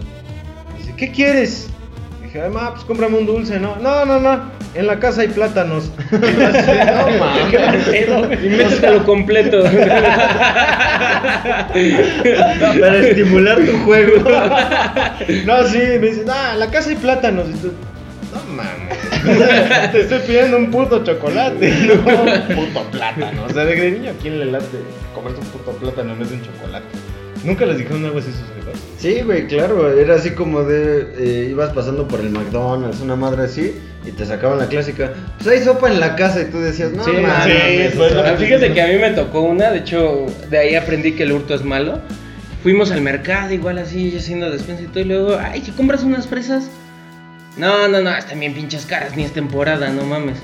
[0.77, 1.69] Dice, ¿qué quieres?
[2.23, 3.77] Dije, ay, ma, pues cómprame un dulce, ¿no?
[3.77, 5.91] No, no, no, en la casa hay plátanos.
[6.11, 6.71] Y yo así,
[8.09, 8.45] no, mames.
[8.45, 9.63] Y métetelo completo.
[12.81, 14.29] Para estimular tu juego.
[15.47, 17.49] No, sí, me dice, no, en la casa hay plátanos.
[17.49, 17.73] Y tú,
[18.33, 18.94] no mames.
[19.93, 23.45] Te estoy pidiendo un puto chocolate, no un puto plátano.
[23.45, 24.79] O sea, de niño, ¿a quién le late
[25.14, 26.87] comerse un puto plátano en vez de un chocolate?
[27.45, 28.81] ¿Nunca les dijeron algo así sus jefas?
[28.99, 33.45] Sí, güey, claro, era así como de, eh, ibas pasando por el McDonald's, una madre
[33.45, 33.75] así,
[34.07, 37.05] y te sacaban la clásica, pues hay sopa en la casa, y tú decías, no,
[37.05, 41.12] Sí, sí, pues, Fíjate que a mí me tocó una, de hecho, de ahí aprendí
[41.12, 42.01] que el hurto es malo.
[42.62, 46.27] Fuimos al mercado, igual así, haciendo despensa y todo, y luego, ay, si compras unas
[46.27, 46.70] fresas.
[47.57, 50.39] No, no, no, están bien pinches caras, ni es temporada, no mames.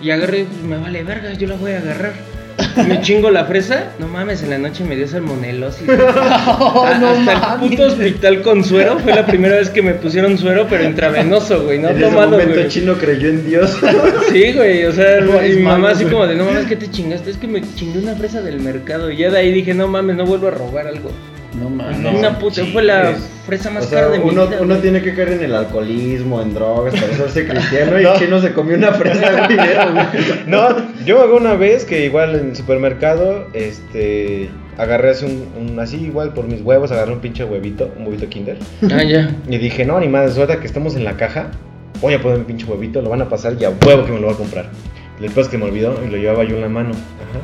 [0.00, 2.12] Y agarré, pues me vale verga, yo la voy a agarrar.
[2.86, 5.88] Me chingo la fresa, no mames, en la noche me dio salmonelosis.
[5.88, 10.38] A- no hasta el puto hospital con suero, fue la primera vez que me pusieron
[10.38, 12.68] suero, pero intravenoso, güey, no en ese tomado, momento güey.
[12.68, 13.76] Chino creyó en Dios.
[14.32, 16.12] Sí, güey, o sea, No, y mi mamá así güey.
[16.14, 17.30] como de, no mames, ¿qué te chingaste?
[17.30, 19.10] Es que me chingué una fresa del mercado.
[19.10, 21.10] Y ya de ahí dije, no mames, no vuelvo a robar algo.
[21.60, 21.98] No mames.
[22.00, 23.14] No, una puta, fue la
[23.46, 24.58] fresa más o sea, cara de mi uno, vida.
[24.60, 24.80] uno güey.
[24.82, 28.14] tiene que caer en el alcoholismo, en drogas, para hacerse cristiano, y No.
[28.16, 29.58] Chino se comió una fresa, güey.
[30.46, 30.68] No,
[31.04, 34.48] yo hago una vez que igual en el supermercado, este,
[34.78, 38.28] agarré así un, un- así igual por mis huevos, agarré un pinche huevito, un huevito
[38.28, 38.58] Kinder.
[38.90, 39.30] Ah, ya.
[39.48, 41.50] Y dije, no, ni más, suelta que estemos en la caja,
[42.00, 44.18] voy a poner mi pinche huevito, lo van a pasar y a huevo que me
[44.20, 44.66] lo voy a comprar.
[45.20, 46.90] Después que me olvidó y lo llevaba yo en la mano.
[46.90, 47.38] Ajá.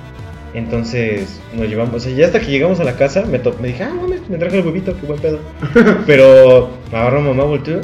[0.54, 3.68] Entonces nos llevamos, o sea, ya hasta que llegamos a la casa me, to- me
[3.68, 5.38] dije, ah, mames, me traje el huevito, qué buen pedo.
[6.06, 7.80] Pero me agarró mamá, volteó,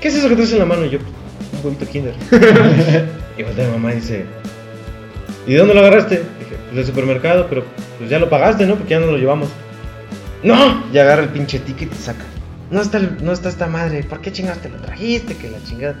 [0.00, 0.84] ¿qué es eso que traes en la mano?
[0.84, 2.14] Y yo, un huevito Kinder.
[3.38, 4.26] y voltea mamá y dice,
[5.46, 6.16] ¿y de dónde lo agarraste?
[6.16, 7.64] Dije, pues del supermercado, pero
[7.98, 8.74] pues ya lo pagaste, ¿no?
[8.76, 9.48] Porque ya no lo llevamos.
[10.42, 10.84] ¡No!
[10.92, 12.24] Y agarra el pinche ticket y saca.
[12.70, 15.34] No está, el- no está esta madre, ¿por qué chingaste lo trajiste?
[15.36, 15.94] Que la chingada.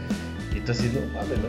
[0.54, 1.48] Y entonces, no, mames, no,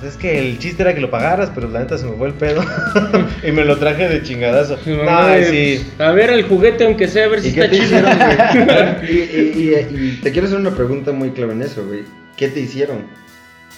[0.00, 2.28] pues es que el chiste era que lo pagaras, pero la neta se me fue
[2.28, 2.62] el pedo.
[3.46, 4.78] y me lo traje de chingadazo.
[4.86, 5.44] No, de,
[5.78, 5.86] sí.
[5.98, 7.86] A ver el juguete, aunque sea, a ver si ¿Y qué está te chido.
[7.86, 9.10] hicieron, güey?
[9.10, 12.02] y, y- y- y te quiero hacer una pregunta muy clave en eso, güey.
[12.36, 13.04] ¿Qué te hicieron?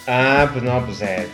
[0.07, 1.27] Ah, pues no, pues eh.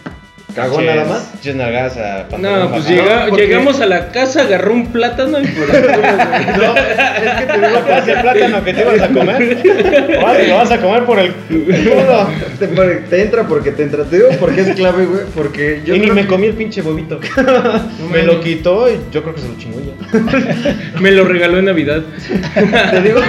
[0.57, 1.23] ¿Cagó nada más?
[1.33, 2.89] pinches nalgadas a No, pues bajado.
[2.89, 5.83] llega- No, porque- llegamos a la casa, agarró un plátano y por ahí.
[6.57, 10.17] No, es que te digo que ese plátano que te ibas a comer.
[10.19, 12.27] Ahora te lo vas a comer por el culo.
[12.59, 14.03] Te, te entra porque te entra.
[14.03, 15.21] Te digo porque es clave, güey.
[15.35, 17.19] Porque yo y ni creo me que- comí el pinche huevito.
[18.11, 20.99] me lo quitó y yo creo que se lo chingó ya.
[20.99, 22.01] Me lo regaló en Navidad.
[22.91, 23.19] Te digo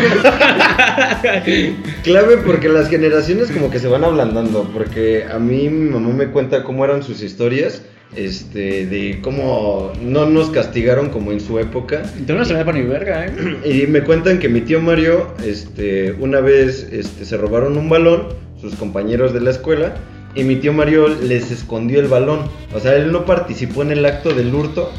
[1.45, 4.69] que clave porque las generaciones como que se van ablandando.
[4.73, 7.83] Porque a mí mi mamá me cuenta cómo eran sus historias.
[8.17, 12.03] Este, de cómo no nos castigaron como en su época.
[12.27, 13.33] Tú no se ni verga, eh.
[13.67, 18.29] Y me cuentan que mi tío Mario, este, una vez este, se robaron un balón,
[18.59, 19.95] sus compañeros de la escuela,
[20.35, 22.41] y mi tío Mario les escondió el balón.
[22.75, 24.91] O sea, él no participó en el acto del hurto,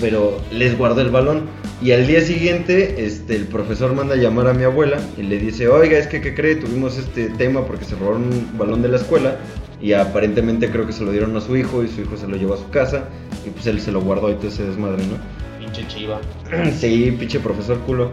[0.00, 1.46] pero les guardó el balón.
[1.80, 5.38] Y al día siguiente, este, el profesor manda a llamar a mi abuela y le
[5.38, 6.56] dice, oiga, es que, ¿qué cree?
[6.56, 9.38] Tuvimos este tema porque se robaron un balón de la escuela.
[9.80, 12.36] Y aparentemente creo que se lo dieron a su hijo y su hijo se lo
[12.36, 13.04] llevó a su casa.
[13.46, 15.16] Y pues él se lo guardó y todo ese desmadre, ¿no?
[15.58, 16.20] Pinche chiva.
[16.78, 18.10] Sí, pinche profesor culo.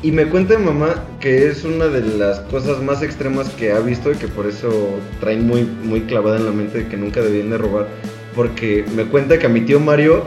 [0.00, 3.80] Y me cuenta mi mamá que es una de las cosas más extremas que ha
[3.80, 4.70] visto y que por eso
[5.18, 7.88] traen muy, muy clavada en la mente de que nunca debían de robar.
[8.36, 10.22] Porque me cuenta que a mi tío Mario,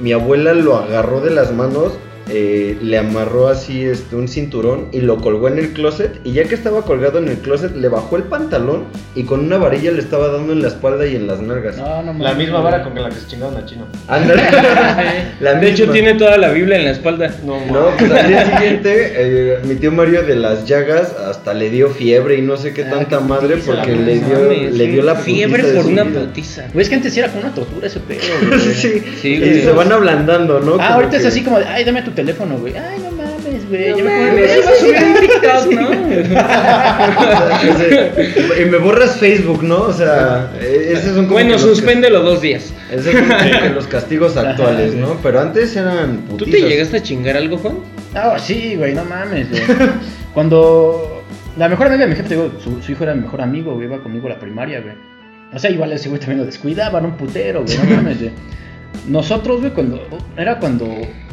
[0.00, 1.92] mi abuela lo agarró de las manos,
[2.28, 6.20] eh, le amarró así este, un cinturón y lo colgó en el closet.
[6.24, 9.58] Y ya que estaba colgado en el closet, le bajó el pantalón y con una
[9.58, 11.76] varilla le estaba dando en la espalda y en las nalgas.
[11.76, 12.22] No, no mames.
[12.22, 13.86] La misma vara con la que se chingaron a Chino.
[14.08, 14.42] Ándale.
[15.40, 17.34] La de hecho, tiene toda la Biblia en la espalda.
[17.44, 21.70] No, No, pues al día siguiente, eh, mi tío Mario de las llagas hasta le
[21.70, 24.74] dio fiebre y no sé qué Ah, tanta qué madre putiza, porque le dio, mames,
[24.74, 26.20] le dio la fiebre por una vida.
[26.20, 26.64] putiza.
[26.72, 28.20] Güey, es que antes era como una tortura ese pedo,
[28.74, 29.62] sí, Sí, y güey.
[29.62, 30.74] se van ablandando, ¿no?
[30.74, 32.74] Ah, Como ahorita es así como de, ay, dame tu teléfono, güey.
[32.76, 33.90] Ay, no mames, güey.
[33.90, 35.90] No yo me mames, iba a subir un TikTok, ¿no?
[37.60, 39.82] Sí, y me borras Facebook, ¿no?
[39.82, 42.72] O sea, eh, esos son como Bueno, que los dos días.
[42.90, 45.16] Esos son como los castigos actuales, ¿no?
[45.22, 46.60] Pero antes eran ¿Tú putizas.
[46.60, 47.78] te llegaste a chingar algo, Juan?
[48.14, 49.62] Ah, sí, güey, no mames, güey.
[50.34, 51.22] Cuando
[51.56, 53.74] la mejor amiga de mi jefe, te digo, su, su hijo era mi mejor amigo,
[53.74, 54.94] güey, iba conmigo a la primaria, güey.
[55.54, 58.30] O sea, igual ese güey también lo descuidaban, un putero, güey, no mames, güey.
[59.08, 60.00] Nosotros, güey, cuando.
[60.36, 60.86] Era cuando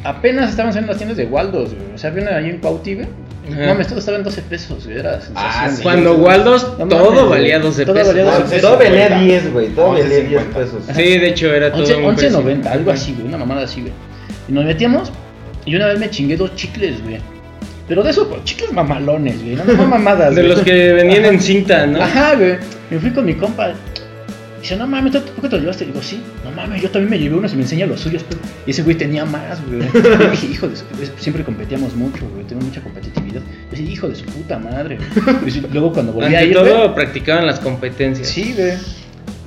[0.03, 1.93] apenas estaban saliendo las tiendas de Waldos, güey.
[1.93, 3.07] O sea, había una ahí en Cuauti, güey.
[3.49, 4.99] No mames, todo estaba en 12 pesos, güey.
[4.99, 5.35] Era sensación.
[5.37, 5.75] Ah, güey.
[5.77, 5.83] sí.
[5.83, 7.69] Cuando Waldos No todo mames, valía güey.
[7.71, 8.07] 12 Todo pesos.
[8.15, 9.23] valía 12 No, todo valía 11.50.
[9.23, 10.43] 10, güey, todo valía 10 11.50.
[10.53, 10.83] pesos.
[10.95, 12.43] Sí, de hecho era todo 11, un precio.
[12.43, 13.93] 11.90, algo así, güey, una mamada así, güey.
[14.47, 15.11] Y nos metíamos
[15.65, 17.17] y una vez me chingué dos chicles, güey.
[17.87, 19.55] Pero de esos pues, chicles mamalones, güey.
[19.55, 20.53] No, no mamadas, De güey.
[20.53, 22.01] los que venían en cinta, ¿no?
[22.03, 22.57] Ajá, güey.
[22.91, 23.73] Me fui con mi compa.
[24.61, 25.85] Dice, no mames, ¿tú por qué te lo llevaste?
[25.85, 28.23] Digo, sí, no mames, yo también me llevé unos y me enseña los suyos.
[28.27, 28.41] Pero...
[28.65, 29.81] Y ese güey tenía más, güey.
[30.31, 30.83] Dije, hijo de su...
[31.17, 32.45] Siempre competíamos mucho, güey.
[32.45, 33.41] Tenemos mucha competitividad.
[33.71, 35.57] Yo dije, hijo de su puta madre, güey.
[35.57, 38.27] Y luego cuando volví a Ante ir, todo, güey, practicaban las competencias.
[38.27, 38.73] Sí, güey.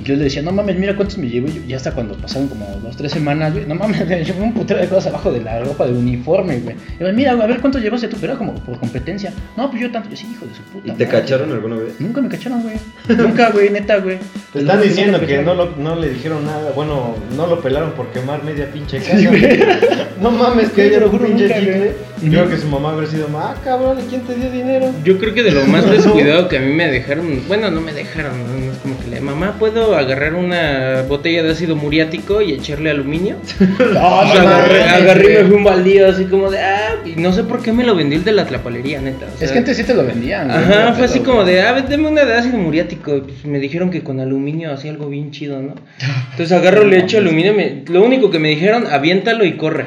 [0.02, 1.46] Y yo le decía, no mames, mira cuántos me llevo.
[1.48, 3.66] Y ya hasta cuando pasaron como dos, tres semanas, güey.
[3.66, 6.74] No mames, me llevé un putero de cosas abajo de la ropa de uniforme, güey.
[6.98, 9.32] Y yo, mira, güey, a ver cuánto llevaste tú, pero era como por competencia.
[9.56, 10.10] No, pues yo tanto.
[10.10, 10.88] Yo sí, hijo de su puta.
[10.92, 11.20] ¿Y te madre.
[11.20, 12.00] cacharon alguna vez?
[12.00, 12.76] Nunca me cacharon, güey.
[13.16, 14.18] Nunca, güey, neta, güey.
[14.52, 16.72] Te están diciendo que no, lo, no le dijeron nada.
[16.72, 19.16] Bueno, no lo pelaron por quemar media pinche casa.
[19.18, 19.60] Sí, güey.
[20.20, 22.32] no mames, que Sí, haya lo un juro, pinche nunca, güey.
[22.32, 24.90] Creo que su mamá habría sido, ah, cabrón, ¿y quién te dio dinero?
[25.04, 27.92] Yo creo que de lo más descuidado que a mí me dejaron, bueno, no me
[27.92, 32.40] dejaron, no, No es como que le, mamá, ¿puedo agarrar una botella de ácido muriático
[32.42, 33.36] y echarle aluminio?
[33.92, 35.46] No, O sea, no agarré, mames, agarré y me güey.
[35.48, 38.18] fui un baldío así como de, ah, y no sé por qué me lo vendió
[38.18, 39.26] el de la tlapalería, neta.
[39.32, 40.48] o sea, Es que antes sí te lo vendían.
[40.48, 43.16] güey, Ajá, fue así como de, ah, deme una de ácido muriático.
[43.16, 45.74] Y, pues, me dijeron que con aluminio hacía algo bien chido, ¿no?
[46.32, 47.54] Entonces agarro, le echo aluminio.
[47.54, 49.86] me- lo único que me dijeron, aviéntalo y corre.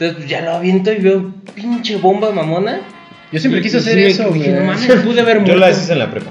[0.00, 2.80] Entonces pues, ya lo aviento y veo pinche bomba mamona.
[3.30, 4.48] Yo siempre quise hacer sí eso, güey.
[4.48, 5.56] no mames, pude haber Yo muerto.
[5.60, 6.30] la hice en la prepa.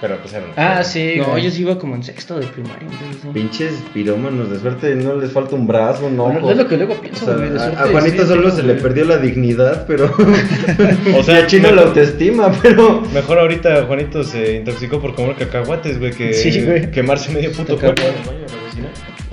[0.00, 1.14] Pero pues era una Ah, sí.
[1.18, 1.44] No, güey.
[1.44, 2.82] yo sí iba como en sexto de primaria.
[2.90, 3.28] entonces, sí.
[3.32, 6.50] Pinches pirómanos, de suerte no les falta un brazo, un Bueno, ojo.
[6.50, 7.50] es lo que luego O pienso, sea, güey.
[7.50, 10.12] de a, suerte, a Juanito sí, solo se le perdió la dignidad, pero.
[11.16, 13.02] O sea, y a Chino mejor- la autoestima, pero.
[13.14, 16.90] Mejor ahorita Juanito se intoxicó por comer cacahuates, güey, que Sí, güey.
[16.90, 18.88] quemarse medio puto cuerpo en el baño de la vecina.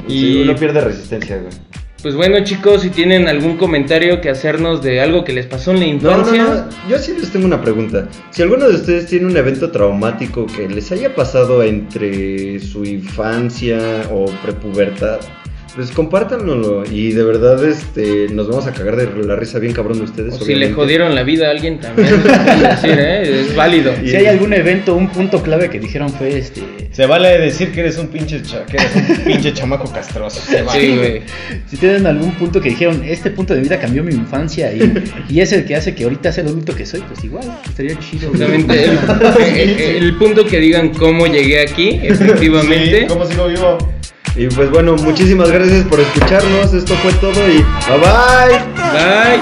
[0.07, 1.53] Y- Sí, uno pierde resistencia, güey.
[2.01, 5.79] Pues bueno, chicos, si tienen algún comentario que hacernos de algo que les pasó en
[5.81, 6.43] la No, no, infancia.
[6.45, 6.89] no.
[6.89, 8.07] Yo sí les tengo una pregunta.
[8.31, 13.79] Si alguno de ustedes tiene un evento traumático que les haya pasado entre su infancia
[14.13, 15.19] o prepubertad,
[15.75, 19.99] pues compártanlo y de verdad este nos vamos a cagar de la risa bien cabrón
[19.99, 20.33] de ustedes.
[20.35, 22.07] O si le jodieron la vida a alguien también.
[22.23, 23.41] decir, ¿eh?
[23.41, 23.93] Es válido.
[24.03, 26.61] Si hay algún evento, un punto clave que dijeron fue este.
[26.91, 30.41] Se vale decir que eres un pinche, cha- que eres un pinche chamaco castroso.
[30.41, 30.79] Se vale.
[30.81, 31.21] Sí, güey.
[31.67, 34.91] Si tienen algún punto que dijeron, este punto de vida cambió mi infancia y,
[35.29, 37.97] y es el que hace que ahorita sea el adulto que soy, pues igual, estaría
[37.99, 38.29] chido.
[38.29, 38.41] güey.
[38.41, 38.85] Justamente
[39.63, 43.01] el, el- el punto que digan cómo llegué aquí, efectivamente.
[43.01, 43.77] Sí, ¿Cómo sigo vivo?
[44.39, 46.73] Y pues bueno, muchísimas gracias por escucharnos.
[46.73, 48.57] Esto fue todo y bye bye.
[48.93, 49.41] Bye.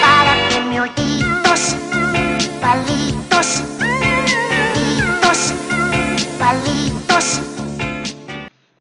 [0.00, 1.76] para que me ojitos,
[2.60, 3.62] palitos,
[4.74, 5.54] ojitos,
[6.38, 7.40] palitos.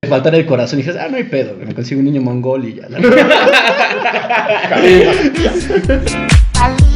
[0.02, 2.66] Me faltara el corazón y dije, ah, no hay pedo, me consigo un niño mongol
[2.66, 2.88] y ya.
[2.90, 3.00] la-